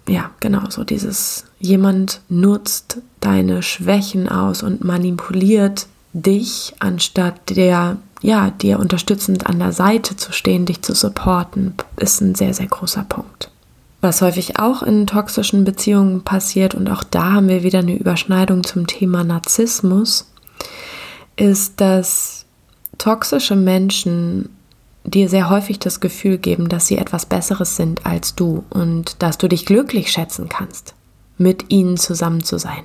ja, 0.06 0.30
genau, 0.40 0.68
so 0.68 0.84
dieses, 0.84 1.46
jemand 1.58 2.20
nutzt 2.28 2.98
deine 3.20 3.62
Schwächen 3.62 4.28
aus 4.28 4.62
und 4.62 4.84
manipuliert 4.84 5.86
dich, 6.12 6.74
anstatt 6.80 7.56
der, 7.56 7.96
ja, 8.20 8.50
dir 8.50 8.78
unterstützend 8.78 9.46
an 9.46 9.58
der 9.58 9.72
Seite 9.72 10.16
zu 10.16 10.32
stehen, 10.32 10.66
dich 10.66 10.82
zu 10.82 10.94
supporten, 10.94 11.74
ist 11.96 12.20
ein 12.20 12.34
sehr, 12.34 12.52
sehr 12.52 12.66
großer 12.66 13.04
Punkt. 13.04 13.49
Was 14.00 14.22
häufig 14.22 14.58
auch 14.58 14.82
in 14.82 15.06
toxischen 15.06 15.64
Beziehungen 15.64 16.22
passiert, 16.22 16.74
und 16.74 16.88
auch 16.88 17.04
da 17.04 17.32
haben 17.32 17.48
wir 17.48 17.62
wieder 17.62 17.80
eine 17.80 17.96
Überschneidung 17.96 18.64
zum 18.64 18.86
Thema 18.86 19.24
Narzissmus, 19.24 20.32
ist, 21.36 21.80
dass 21.80 22.46
toxische 22.96 23.56
Menschen 23.56 24.48
dir 25.04 25.28
sehr 25.28 25.50
häufig 25.50 25.78
das 25.78 26.00
Gefühl 26.00 26.38
geben, 26.38 26.68
dass 26.68 26.86
sie 26.86 26.98
etwas 26.98 27.26
Besseres 27.26 27.76
sind 27.76 28.06
als 28.06 28.34
du 28.34 28.64
und 28.70 29.22
dass 29.22 29.38
du 29.38 29.48
dich 29.48 29.66
glücklich 29.66 30.10
schätzen 30.12 30.48
kannst, 30.48 30.94
mit 31.38 31.70
ihnen 31.70 31.96
zusammen 31.96 32.42
zu 32.42 32.58
sein. 32.58 32.84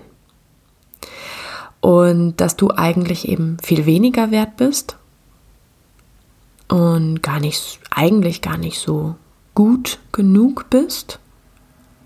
Und 1.82 2.38
dass 2.38 2.56
du 2.56 2.72
eigentlich 2.72 3.28
eben 3.28 3.58
viel 3.62 3.86
weniger 3.86 4.32
wert 4.32 4.58
bist 4.58 4.98
und 6.68 7.22
gar 7.22 7.40
nicht, 7.40 7.80
eigentlich 7.92 8.42
gar 8.42 8.58
nicht 8.58 8.80
so 8.80 9.16
gut 9.56 10.00
genug 10.12 10.70
bist, 10.70 11.20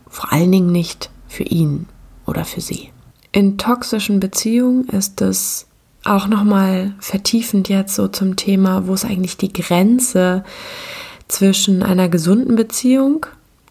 vor 0.08 0.32
allen 0.32 0.52
Dingen 0.52 0.72
nicht 0.72 1.10
für 1.28 1.44
ihn 1.44 1.88
oder 2.26 2.46
für 2.46 2.62
sie. 2.62 2.92
In 3.32 3.58
toxischen 3.58 4.20
Beziehungen 4.20 4.88
ist 4.88 5.22
es 5.22 5.68
auch 6.06 6.28
nochmal 6.28 6.94
vertiefend 7.00 7.70
jetzt 7.70 7.96
so 7.96 8.08
zum 8.08 8.36
Thema, 8.36 8.88
wo 8.88 8.94
ist 8.94 9.06
eigentlich 9.06 9.38
die 9.38 9.52
Grenze 9.52 10.44
zwischen 11.28 11.84
einer 11.84 12.08
gesunden 12.08 12.56
Beziehung 12.56 13.26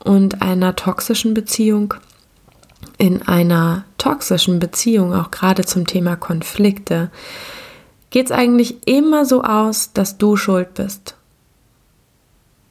und 0.04 0.42
einer 0.42 0.76
toxischen 0.76 1.34
Beziehung. 1.34 1.94
In 2.98 3.22
einer 3.22 3.84
toxischen 3.96 4.58
Beziehung, 4.58 5.14
auch 5.14 5.30
gerade 5.30 5.64
zum 5.64 5.86
Thema 5.86 6.16
Konflikte, 6.16 7.10
geht 8.10 8.26
es 8.26 8.32
eigentlich 8.32 8.86
immer 8.86 9.24
so 9.24 9.42
aus, 9.42 9.92
dass 9.92 10.18
du 10.18 10.36
schuld 10.36 10.74
bist 10.74 11.17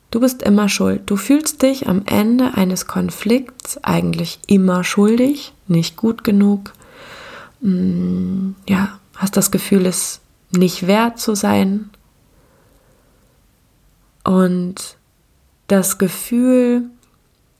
Du 0.10 0.20
bist 0.22 0.41
immer 0.41 0.70
schuld. 0.70 1.02
Du 1.06 1.17
fühlst 1.17 1.62
dich 1.62 1.88
am 1.88 2.04
Ende 2.06 2.54
eines 2.54 2.88
Konflikts 2.88 3.84
eigentlich 3.84 4.39
immer 4.48 4.84
schuldig, 4.84 5.54
nicht 5.67 5.98
gut 5.98 6.24
genug. 6.24 6.74
Mm, 7.62 8.52
ja, 8.67 9.00
hast 9.15 9.36
das 9.36 9.52
Gefühl, 9.52 9.86
es 9.86 10.22
nicht 10.52 10.88
wert 10.88 11.20
zu 11.20 11.36
sein. 11.36 11.89
Und 14.24 14.98
das 15.67 15.98
Gefühl, 15.98 16.84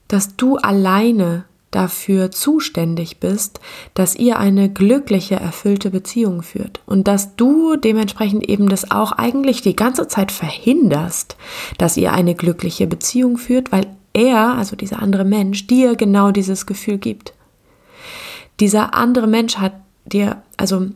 dass 0.08 0.36
du 0.36 0.56
alleine 0.56 1.44
dafür 1.70 2.30
zuständig 2.30 3.20
bist, 3.20 3.60
dass 3.94 4.14
ihr 4.14 4.38
eine 4.38 4.70
glückliche, 4.70 5.36
erfüllte 5.36 5.90
Beziehung 5.90 6.42
führt 6.42 6.80
und 6.86 7.06
dass 7.06 7.36
du 7.36 7.76
dementsprechend 7.76 8.48
eben 8.48 8.68
das 8.68 8.90
auch 8.90 9.12
eigentlich 9.12 9.60
die 9.60 9.76
ganze 9.76 10.08
Zeit 10.08 10.32
verhinderst, 10.32 11.36
dass 11.76 11.96
ihr 11.96 12.12
eine 12.12 12.34
glückliche 12.34 12.86
Beziehung 12.86 13.36
führt, 13.36 13.70
weil 13.70 13.86
er, 14.14 14.54
also 14.54 14.76
dieser 14.76 15.02
andere 15.02 15.24
Mensch, 15.24 15.66
dir 15.66 15.94
genau 15.94 16.30
dieses 16.30 16.66
Gefühl 16.66 16.98
gibt. 16.98 17.34
Dieser 18.60 18.94
andere 18.94 19.26
Mensch 19.26 19.56
hat 19.58 19.74
dir, 20.06 20.42
also 20.56 20.86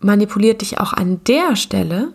manipuliert 0.00 0.60
dich 0.60 0.78
auch 0.78 0.92
an 0.92 1.20
der 1.26 1.56
Stelle, 1.56 2.12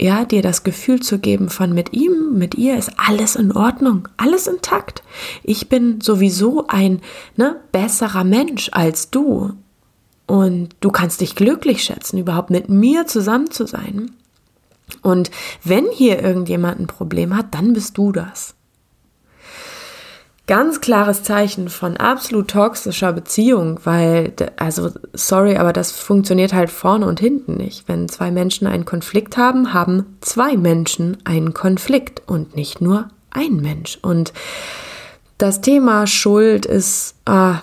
ja, 0.00 0.24
dir 0.24 0.42
das 0.42 0.62
Gefühl 0.62 1.00
zu 1.00 1.18
geben 1.18 1.48
von 1.48 1.72
mit 1.72 1.92
ihm, 1.92 2.34
mit 2.34 2.54
ihr 2.54 2.76
ist 2.76 2.92
alles 2.96 3.34
in 3.36 3.52
Ordnung, 3.52 4.08
alles 4.16 4.46
intakt. 4.46 5.02
Ich 5.42 5.68
bin 5.68 6.00
sowieso 6.00 6.66
ein 6.68 7.00
ne, 7.36 7.56
besserer 7.72 8.24
Mensch 8.24 8.70
als 8.72 9.10
du. 9.10 9.52
Und 10.26 10.76
du 10.80 10.90
kannst 10.90 11.20
dich 11.20 11.34
glücklich 11.34 11.82
schätzen, 11.82 12.18
überhaupt 12.18 12.50
mit 12.50 12.68
mir 12.68 13.06
zusammen 13.06 13.50
zu 13.50 13.66
sein. 13.66 14.12
Und 15.02 15.30
wenn 15.64 15.86
hier 15.90 16.22
irgendjemand 16.22 16.80
ein 16.80 16.86
Problem 16.86 17.36
hat, 17.36 17.54
dann 17.54 17.72
bist 17.72 17.96
du 17.98 18.12
das 18.12 18.54
ganz 20.48 20.80
klares 20.80 21.22
Zeichen 21.22 21.68
von 21.68 21.96
absolut 21.98 22.48
toxischer 22.48 23.12
Beziehung, 23.12 23.78
weil, 23.84 24.32
also 24.56 24.90
sorry, 25.12 25.56
aber 25.56 25.72
das 25.72 25.92
funktioniert 25.92 26.52
halt 26.52 26.70
vorne 26.70 27.06
und 27.06 27.20
hinten 27.20 27.56
nicht. 27.56 27.86
Wenn 27.86 28.08
zwei 28.08 28.32
Menschen 28.32 28.66
einen 28.66 28.86
Konflikt 28.86 29.36
haben, 29.36 29.72
haben 29.72 30.16
zwei 30.20 30.56
Menschen 30.56 31.18
einen 31.24 31.54
Konflikt 31.54 32.22
und 32.26 32.56
nicht 32.56 32.80
nur 32.80 33.08
ein 33.30 33.56
Mensch. 33.56 33.98
Und 34.02 34.32
das 35.36 35.60
Thema 35.60 36.06
Schuld 36.06 36.66
ist, 36.66 37.14
ah, 37.26 37.60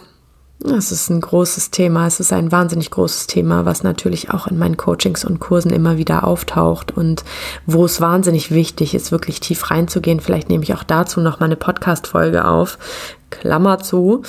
es 0.63 0.91
ist 0.91 1.09
ein 1.09 1.21
großes 1.21 1.71
Thema, 1.71 2.07
es 2.07 2.19
ist 2.19 2.33
ein 2.33 2.51
wahnsinnig 2.51 2.89
großes 2.91 3.27
Thema, 3.27 3.65
was 3.65 3.83
natürlich 3.83 4.31
auch 4.31 4.47
in 4.47 4.57
meinen 4.57 4.77
Coachings 4.77 5.25
und 5.25 5.39
Kursen 5.39 5.71
immer 5.71 5.97
wieder 5.97 6.25
auftaucht 6.25 6.91
und 6.91 7.23
wo 7.65 7.85
es 7.85 8.01
wahnsinnig 8.01 8.51
wichtig 8.51 8.95
ist, 8.95 9.11
wirklich 9.11 9.39
tief 9.39 9.69
reinzugehen. 9.69 10.19
Vielleicht 10.19 10.49
nehme 10.49 10.63
ich 10.63 10.73
auch 10.73 10.83
dazu 10.83 11.21
noch 11.21 11.39
mal 11.39 11.47
eine 11.47 11.55
Podcast-Folge 11.55 12.45
auf. 12.45 12.77
Klammer 13.29 13.79
zu. 13.79 14.23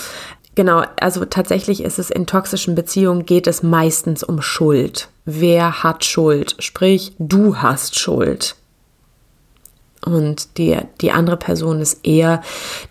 Genau, 0.57 0.83
also 0.99 1.25
tatsächlich 1.27 1.83
ist 1.83 1.99
es 1.99 2.11
in 2.11 2.27
toxischen 2.27 2.75
Beziehungen 2.75 3.27
geht 3.27 3.47
es 3.47 3.63
meistens 3.63 4.25
um 4.25 4.41
Schuld. 4.41 5.09
Wer 5.27 5.83
hat 5.83 6.05
Schuld? 6.05 6.57
Sprich, 6.59 7.15
du 7.19 7.57
hast 7.59 7.99
Schuld. 7.99 8.57
Und 10.05 10.59
die, 10.59 10.77
die 11.01 11.11
andere 11.11 11.37
Person 11.37 11.81
ist 11.81 12.07
eher 12.07 12.43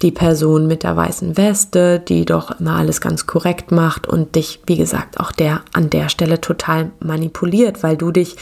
die 0.01 0.11
Person 0.11 0.67
mit 0.67 0.83
der 0.83 0.97
weißen 0.97 1.37
Weste, 1.37 1.99
die 1.99 2.25
doch 2.25 2.59
immer 2.59 2.75
alles 2.75 2.99
ganz 2.99 3.25
korrekt 3.25 3.71
macht 3.71 4.07
und 4.07 4.35
dich, 4.35 4.59
wie 4.65 4.77
gesagt, 4.77 5.19
auch 5.19 5.31
der 5.31 5.61
an 5.73 5.89
der 5.89 6.09
Stelle 6.09 6.41
total 6.41 6.91
manipuliert, 6.99 7.83
weil 7.83 7.95
du 7.95 8.11
dich 8.11 8.35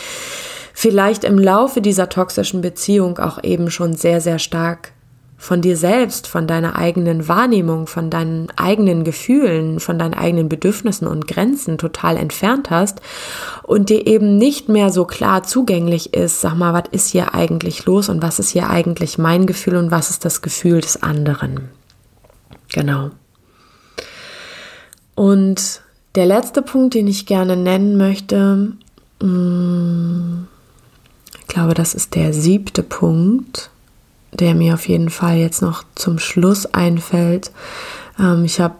vielleicht 0.73 1.23
im 1.23 1.37
Laufe 1.37 1.81
dieser 1.81 2.09
toxischen 2.09 2.61
Beziehung 2.61 3.19
auch 3.19 3.43
eben 3.43 3.69
schon 3.69 3.95
sehr, 3.95 4.21
sehr 4.21 4.39
stark 4.39 4.91
von 5.43 5.61
dir 5.61 5.75
selbst, 5.75 6.27
von 6.27 6.47
deiner 6.47 6.77
eigenen 6.77 7.27
Wahrnehmung, 7.27 7.85
von 7.87 8.09
deinen 8.09 8.47
eigenen 8.55 9.03
Gefühlen, 9.03 9.81
von 9.81 9.99
deinen 9.99 10.13
eigenen 10.13 10.47
Bedürfnissen 10.47 11.05
und 11.05 11.27
Grenzen 11.27 11.77
total 11.77 12.15
entfernt 12.15 12.69
hast 12.69 13.01
und 13.63 13.89
dir 13.89 14.07
eben 14.07 14.37
nicht 14.37 14.69
mehr 14.69 14.89
so 14.89 15.03
klar 15.03 15.43
zugänglich 15.43 16.13
ist, 16.13 16.39
sag 16.39 16.55
mal, 16.55 16.73
was 16.73 16.89
ist 16.91 17.09
hier 17.09 17.33
eigentlich 17.33 17.85
los 17.85 18.07
und 18.07 18.21
was 18.21 18.39
ist 18.39 18.51
hier 18.51 18.69
eigentlich 18.69 19.17
mein 19.17 19.45
Gefühl 19.45 19.75
und 19.75 19.91
was 19.91 20.09
ist 20.09 20.23
das 20.23 20.41
Gefühl 20.41 20.79
des 20.79 21.03
anderen. 21.03 21.67
Genau. 22.71 23.11
Und 25.13 25.81
der 26.15 26.25
letzte 26.25 26.61
Punkt, 26.61 26.93
den 26.93 27.07
ich 27.07 27.25
gerne 27.25 27.57
nennen 27.57 27.97
möchte, 27.97 28.71
mm, 29.21 30.45
ich 31.37 31.47
glaube, 31.47 31.73
das 31.73 31.93
ist 31.93 32.15
der 32.15 32.33
siebte 32.33 32.81
Punkt, 32.81 33.71
der 34.39 34.55
mir 34.55 34.75
auf 34.75 34.87
jeden 34.87 35.09
Fall 35.09 35.37
jetzt 35.37 35.61
noch 35.61 35.83
zum 35.95 36.19
Schluss 36.19 36.65
einfällt. 36.73 37.51
Ähm, 38.19 38.45
ich 38.45 38.59
habe 38.59 38.75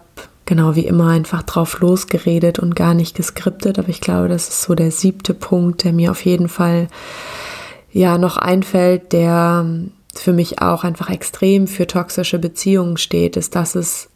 genau 0.46 0.74
wie 0.76 0.86
immer 0.86 1.08
einfach 1.08 1.42
drauf 1.42 1.80
losgeredet 1.80 2.58
und 2.58 2.76
gar 2.76 2.94
nicht 2.94 3.16
geskriptet, 3.16 3.78
aber 3.78 3.88
ich 3.88 4.00
glaube, 4.00 4.28
das 4.28 4.48
ist 4.48 4.62
so 4.62 4.74
der 4.74 4.90
siebte 4.90 5.34
Punkt, 5.34 5.84
der 5.84 5.92
mir 5.92 6.10
auf 6.10 6.24
jeden 6.24 6.48
Fall 6.48 6.88
ja 7.92 8.18
noch 8.18 8.36
einfällt, 8.36 9.12
der 9.12 9.66
für 10.14 10.32
mich 10.32 10.60
auch 10.60 10.84
einfach 10.84 11.10
extrem 11.10 11.66
für 11.66 11.86
toxische 11.86 12.38
Beziehungen 12.38 12.96
steht, 12.96 13.36
ist, 13.36 13.54
dass 13.56 13.74
es 13.74 14.08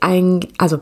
ein, 0.00 0.46
also 0.58 0.78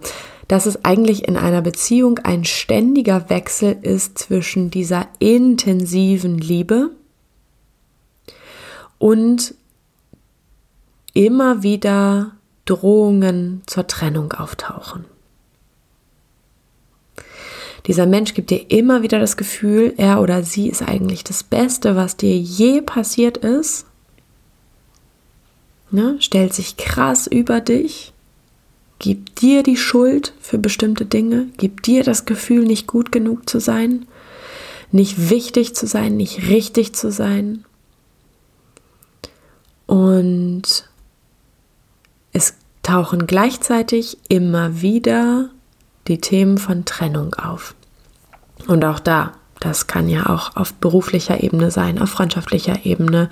dass 0.49 0.67
es 0.67 0.85
eigentlich 0.85 1.27
in 1.27 1.37
einer 1.37 1.61
Beziehung 1.61 2.19
ein 2.21 2.45
ständiger 2.45 3.29
Wechsel 3.29 3.77
ist 3.83 4.19
zwischen 4.19 4.71
dieser 4.71 5.09
intensiven 5.19 6.39
Liebe 6.39 6.91
und 8.99 9.55
immer 11.15 11.63
wieder 11.63 12.33
Drohungen 12.65 13.63
zur 13.67 13.87
Trennung 13.87 14.33
auftauchen. 14.33 15.05
Dieser 17.87 18.07
Mensch 18.07 18.35
gibt 18.35 18.51
dir 18.51 18.71
immer 18.71 19.03
wieder 19.03 19.21
das 19.21 19.37
Gefühl, 19.37 19.95
er 19.97 20.21
oder 20.21 20.43
sie 20.43 20.69
ist 20.69 20.83
eigentlich 20.83 21.23
das 21.23 21.45
Beste, 21.45 21.95
was 21.95 22.17
dir 22.17 22.37
je 22.37 22.83
passiert 22.83 23.37
ist. 23.39 23.87
Ne? 25.93 26.17
Stellt 26.19 26.53
sich 26.53 26.77
krass 26.77 27.29
über 27.29 27.61
dich, 27.61 28.13
gibt 28.99 29.41
dir 29.41 29.63
die 29.63 29.77
Schuld 29.77 30.35
für 30.41 30.59
bestimmte 30.59 31.07
Dinge, 31.07 31.47
gibt 31.59 31.87
dir 31.87 32.03
das 32.03 32.25
Gefühl, 32.25 32.65
nicht 32.65 32.89
gut 32.89 33.13
genug 33.13 33.49
zu 33.49 33.61
sein, 33.61 34.07
nicht 34.91 35.31
wichtig 35.31 35.77
zu 35.77 35.87
sein, 35.87 36.17
nicht 36.17 36.49
richtig 36.49 36.95
zu 36.95 37.13
sein. 37.13 37.66
Und 39.97 40.85
es 42.35 42.55
tauchen 42.83 43.27
gleichzeitig 43.27 44.19
immer 44.29 44.83
wieder 44.83 45.49
die 46.07 46.21
Themen 46.21 46.59
von 46.59 46.85
Trennung 46.85 47.33
auf. 47.33 47.75
Und 48.67 48.85
auch 48.85 48.99
da, 48.99 49.33
das 49.59 49.87
kann 49.87 50.11
ja 50.11 50.27
auch 50.27 50.55
auf 50.55 50.75
beruflicher 50.75 51.43
Ebene 51.43 51.71
sein, 51.71 51.99
auf 51.99 52.11
freundschaftlicher 52.11 52.85
Ebene, 52.85 53.31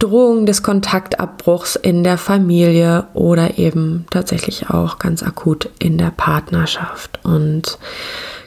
Drohung 0.00 0.44
des 0.44 0.64
Kontaktabbruchs 0.64 1.76
in 1.76 2.02
der 2.02 2.18
Familie 2.18 3.06
oder 3.14 3.56
eben 3.56 4.06
tatsächlich 4.10 4.70
auch 4.70 4.98
ganz 4.98 5.22
akut 5.22 5.70
in 5.78 5.98
der 5.98 6.10
Partnerschaft. 6.10 7.20
Und 7.22 7.78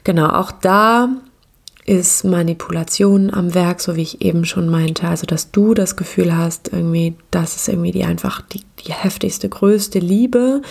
genau, 0.03 0.27
auch 0.27 0.51
da 0.51 1.07
ist 1.85 2.23
Manipulation 2.23 3.33
am 3.33 3.53
Werk, 3.53 3.81
so 3.81 3.95
wie 3.95 4.03
ich 4.03 4.21
eben 4.21 4.45
schon 4.45 4.69
meinte. 4.69 5.07
Also, 5.07 5.25
dass 5.25 5.51
du 5.51 5.73
das 5.73 5.95
Gefühl 5.95 6.35
hast, 6.35 6.71
irgendwie, 6.71 7.15
das 7.31 7.55
ist 7.55 7.67
irgendwie 7.67 7.91
die 7.91 8.05
einfach 8.05 8.41
die, 8.41 8.61
die 8.85 8.93
heftigste, 8.93 9.49
größte 9.49 9.99
Liebe. 9.99 10.61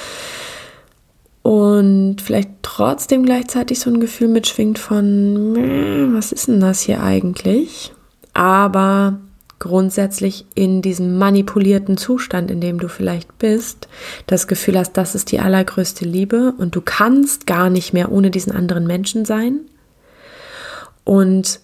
Und 1.42 2.18
vielleicht 2.22 2.50
trotzdem 2.62 3.24
gleichzeitig 3.24 3.80
so 3.80 3.90
ein 3.90 4.00
Gefühl 4.00 4.28
mitschwingt 4.28 4.78
von, 4.78 6.14
was 6.14 6.32
ist 6.32 6.48
denn 6.48 6.60
das 6.60 6.80
hier 6.80 7.02
eigentlich? 7.02 7.92
Aber 8.32 9.18
grundsätzlich 9.58 10.46
in 10.54 10.82
diesem 10.82 11.18
manipulierten 11.18 11.96
Zustand, 11.96 12.50
in 12.50 12.60
dem 12.60 12.78
du 12.78 12.88
vielleicht 12.88 13.38
bist, 13.38 13.88
das 14.26 14.46
Gefühl 14.46 14.78
hast, 14.78 14.92
das 14.94 15.14
ist 15.14 15.30
die 15.30 15.40
allergrößte 15.40 16.04
Liebe 16.04 16.54
und 16.58 16.74
du 16.74 16.80
kannst 16.80 17.46
gar 17.46 17.70
nicht 17.70 17.92
mehr 17.92 18.10
ohne 18.10 18.30
diesen 18.30 18.52
anderen 18.52 18.86
Menschen 18.86 19.24
sein 19.24 19.60
und 21.04 21.60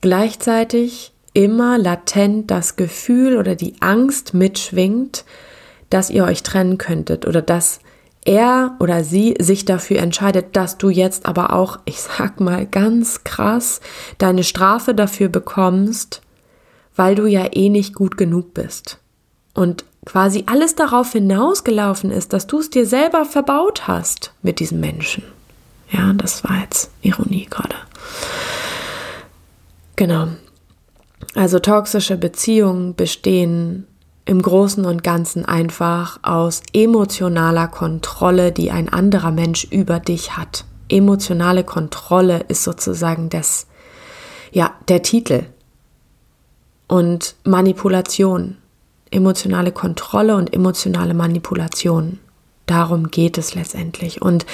gleichzeitig 0.00 1.12
immer 1.32 1.78
latent 1.78 2.50
das 2.50 2.76
Gefühl 2.76 3.36
oder 3.36 3.56
die 3.56 3.74
Angst 3.80 4.34
mitschwingt, 4.34 5.24
dass 5.90 6.10
ihr 6.10 6.24
euch 6.24 6.42
trennen 6.42 6.78
könntet 6.78 7.26
oder 7.26 7.42
dass 7.42 7.80
er 8.24 8.76
oder 8.80 9.04
sie 9.04 9.36
sich 9.38 9.64
dafür 9.64 9.98
entscheidet, 9.98 10.56
dass 10.56 10.78
du 10.78 10.90
jetzt 10.90 11.26
aber 11.26 11.52
auch, 11.52 11.78
ich 11.84 12.00
sag 12.00 12.40
mal 12.40 12.66
ganz 12.66 13.22
krass, 13.24 13.80
deine 14.18 14.44
Strafe 14.44 14.94
dafür 14.94 15.28
bekommst, 15.28 16.22
weil 16.96 17.14
du 17.14 17.26
ja 17.26 17.48
eh 17.52 17.68
nicht 17.68 17.94
gut 17.94 18.16
genug 18.16 18.54
bist. 18.54 18.98
Und 19.54 19.84
quasi 20.04 20.44
alles 20.46 20.74
darauf 20.74 21.12
hinausgelaufen 21.12 22.10
ist, 22.10 22.32
dass 22.32 22.46
du 22.46 22.58
es 22.58 22.70
dir 22.70 22.86
selber 22.86 23.24
verbaut 23.24 23.86
hast 23.86 24.32
mit 24.42 24.60
diesem 24.60 24.80
Menschen. 24.80 25.22
Ja, 25.90 26.12
das 26.14 26.44
war 26.44 26.60
jetzt 26.60 26.90
Ironie 27.02 27.46
gerade. 27.48 27.76
Genau. 29.96 30.28
Also 31.34 31.58
toxische 31.58 32.16
Beziehungen 32.16 32.94
bestehen 32.94 33.86
im 34.26 34.42
Großen 34.42 34.84
und 34.84 35.02
Ganzen 35.02 35.44
einfach 35.44 36.18
aus 36.22 36.60
emotionaler 36.72 37.68
Kontrolle, 37.68 38.52
die 38.52 38.70
ein 38.70 38.88
anderer 38.88 39.30
Mensch 39.30 39.64
über 39.64 40.00
dich 40.00 40.36
hat. 40.36 40.64
Emotionale 40.88 41.64
Kontrolle 41.64 42.44
ist 42.48 42.64
sozusagen 42.64 43.30
das, 43.30 43.66
ja, 44.52 44.74
der 44.88 45.02
Titel. 45.02 45.44
Und 46.88 47.34
Manipulation, 47.44 48.58
emotionale 49.10 49.72
Kontrolle 49.72 50.36
und 50.36 50.52
emotionale 50.52 51.14
Manipulation. 51.14 52.18
Darum 52.66 53.12
geht 53.12 53.38
es 53.38 53.54
letztendlich. 53.54 54.20
Und 54.20 54.44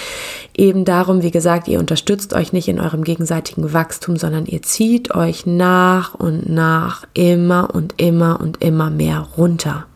eben 0.55 0.85
darum, 0.85 1.23
wie 1.23 1.31
gesagt, 1.31 1.67
ihr 1.67 1.79
unterstützt 1.79 2.35
euch 2.35 2.53
nicht 2.53 2.69
in 2.69 2.79
eurem 2.79 3.05
gegenseitigen 3.05 3.73
Wachstum, 3.73 4.17
sondern 4.17 4.45
ihr 4.45 4.63
zieht 4.63 5.15
euch 5.15 5.47
nach 5.47 6.15
und 6.15 6.49
nach 6.49 7.07
immer 7.15 7.75
und 7.75 7.95
immer 7.97 8.39
und 8.41 8.63
immer 8.63 8.91
mehr 8.91 9.21
runter. 9.21 9.87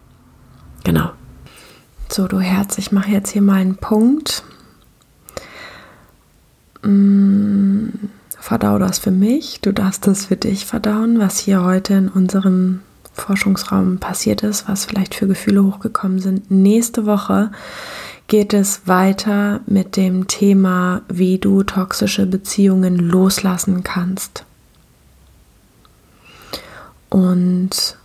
Genau. 0.83 1.11
So, 2.09 2.27
du 2.27 2.41
Herz, 2.41 2.79
ich 2.79 2.91
mache 2.91 3.11
jetzt 3.11 3.31
hier 3.31 3.43
mal 3.43 3.61
einen 3.61 3.77
Punkt. 3.77 4.45
Hm, 6.83 7.93
verdau 8.39 8.79
das 8.79 8.99
für 8.99 9.11
mich. 9.11 9.61
Du 9.61 9.73
darfst 9.73 10.07
das 10.07 10.27
für 10.27 10.37
dich 10.37 10.65
verdauen, 10.65 11.19
was 11.19 11.39
hier 11.39 11.65
heute 11.65 11.95
in 11.95 12.09
unserem 12.09 12.81
Forschungsraum 13.17 13.99
passiert 13.99 14.43
ist, 14.43 14.69
was 14.69 14.85
vielleicht 14.85 15.15
für 15.15 15.27
Gefühle 15.27 15.65
hochgekommen 15.65 16.21
sind. 16.21 16.51
Nächste 16.51 17.07
Woche 17.07 17.51
geht 18.29 18.53
es 18.55 18.87
weiter 18.87 19.61
mit 19.67 19.97
dem 19.97 20.29
Thema, 20.29 21.01
wie 21.09 21.39
du 21.39 21.63
toxische 21.63 22.27
Beziehungen 22.27 22.97
loslassen 22.97 23.83
kannst. 23.83 24.45
Und 27.09 27.97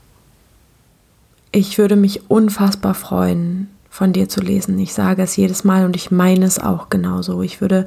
ich 1.52 1.78
würde 1.78 1.98
mich 1.98 2.30
unfassbar 2.30 2.94
freuen, 2.94 3.68
von 3.90 4.14
dir 4.14 4.30
zu 4.30 4.40
lesen. 4.40 4.80
Ich 4.80 4.94
sage 4.94 5.22
es 5.22 5.36
jedes 5.36 5.66
Mal 5.66 5.84
und 5.86 5.98
ich 5.98 6.12
meine 6.12 6.46
es 6.46 6.60
auch 6.60 6.90
genauso. 6.90 7.42
Ich 7.42 7.60
würde 7.60 7.86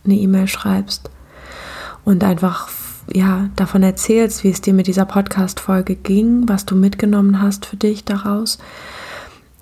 eine 0.05 0.15
E-Mail 0.15 0.47
schreibst 0.47 1.09
und 2.03 2.23
einfach 2.23 2.69
ja, 3.11 3.49
davon 3.55 3.83
erzählst, 3.83 4.43
wie 4.43 4.49
es 4.49 4.61
dir 4.61 4.73
mit 4.73 4.87
dieser 4.87 5.05
Podcast-Folge 5.05 5.95
ging, 5.95 6.47
was 6.47 6.65
du 6.65 6.75
mitgenommen 6.75 7.41
hast 7.41 7.65
für 7.65 7.77
dich 7.77 8.03
daraus. 8.03 8.57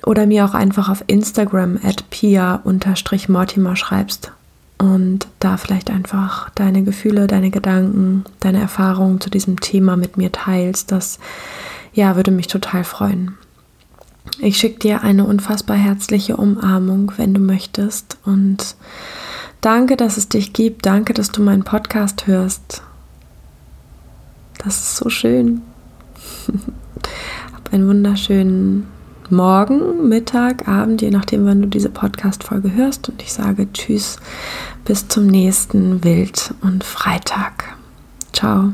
Oder 0.06 0.25
mir 0.25 0.45
auch 0.45 0.53
einfach 0.53 0.89
auf 0.89 1.03
Instagram 1.08 1.79
at 1.84 2.10
pia-mortimer 2.10 3.75
schreibst 3.75 4.32
und 4.77 5.27
da 5.39 5.56
vielleicht 5.56 5.89
einfach 5.89 6.49
deine 6.51 6.84
Gefühle, 6.84 7.27
deine 7.27 7.51
Gedanken, 7.51 8.25
deine 8.41 8.60
Erfahrungen 8.60 9.21
zu 9.21 9.29
diesem 9.29 9.62
Thema 9.62 9.95
mit 9.95 10.17
mir 10.17 10.32
teilst. 10.32 10.91
Das 10.91 11.19
ja, 11.93 12.17
würde 12.17 12.32
mich 12.32 12.47
total 12.47 12.84
freuen. 12.84 13.38
Ich 14.39 14.58
schicke 14.58 14.79
dir 14.79 15.01
eine 15.01 15.25
unfassbar 15.25 15.77
herzliche 15.77 16.36
Umarmung, 16.36 17.13
wenn 17.17 17.34
du 17.34 17.39
möchtest. 17.39 18.17
Und 18.25 18.75
danke, 19.65 19.97
dass 19.97 20.17
es 20.17 20.30
dich 20.30 20.54
gibt. 20.54 20.86
Danke, 20.86 21.13
dass 21.13 21.32
du 21.32 21.41
meinen 21.41 21.63
Podcast 21.63 22.28
hörst. 22.28 22.84
Das 24.60 24.78
ist 24.78 24.95
so 24.97 25.10
schön. 25.10 25.62
Hab 27.54 27.73
einen 27.73 27.88
wunderschönen 27.88 28.88
Morgen, 29.29 30.08
Mittag, 30.10 30.67
Abend, 30.67 31.02
je 31.02 31.10
nachdem, 31.10 31.46
wann 31.46 31.62
du 31.62 31.67
diese 31.67 31.90
Podcast-Folge 31.90 32.73
hörst. 32.73 33.10
Und 33.10 33.21
ich 33.21 33.33
sage 33.33 33.71
Tschüss, 33.73 34.17
bis 34.85 35.08
zum 35.08 35.27
nächsten 35.27 36.04
Wild- 36.04 36.54
und 36.62 36.83
Freitag. 36.83 37.75
Ciao. 38.31 38.73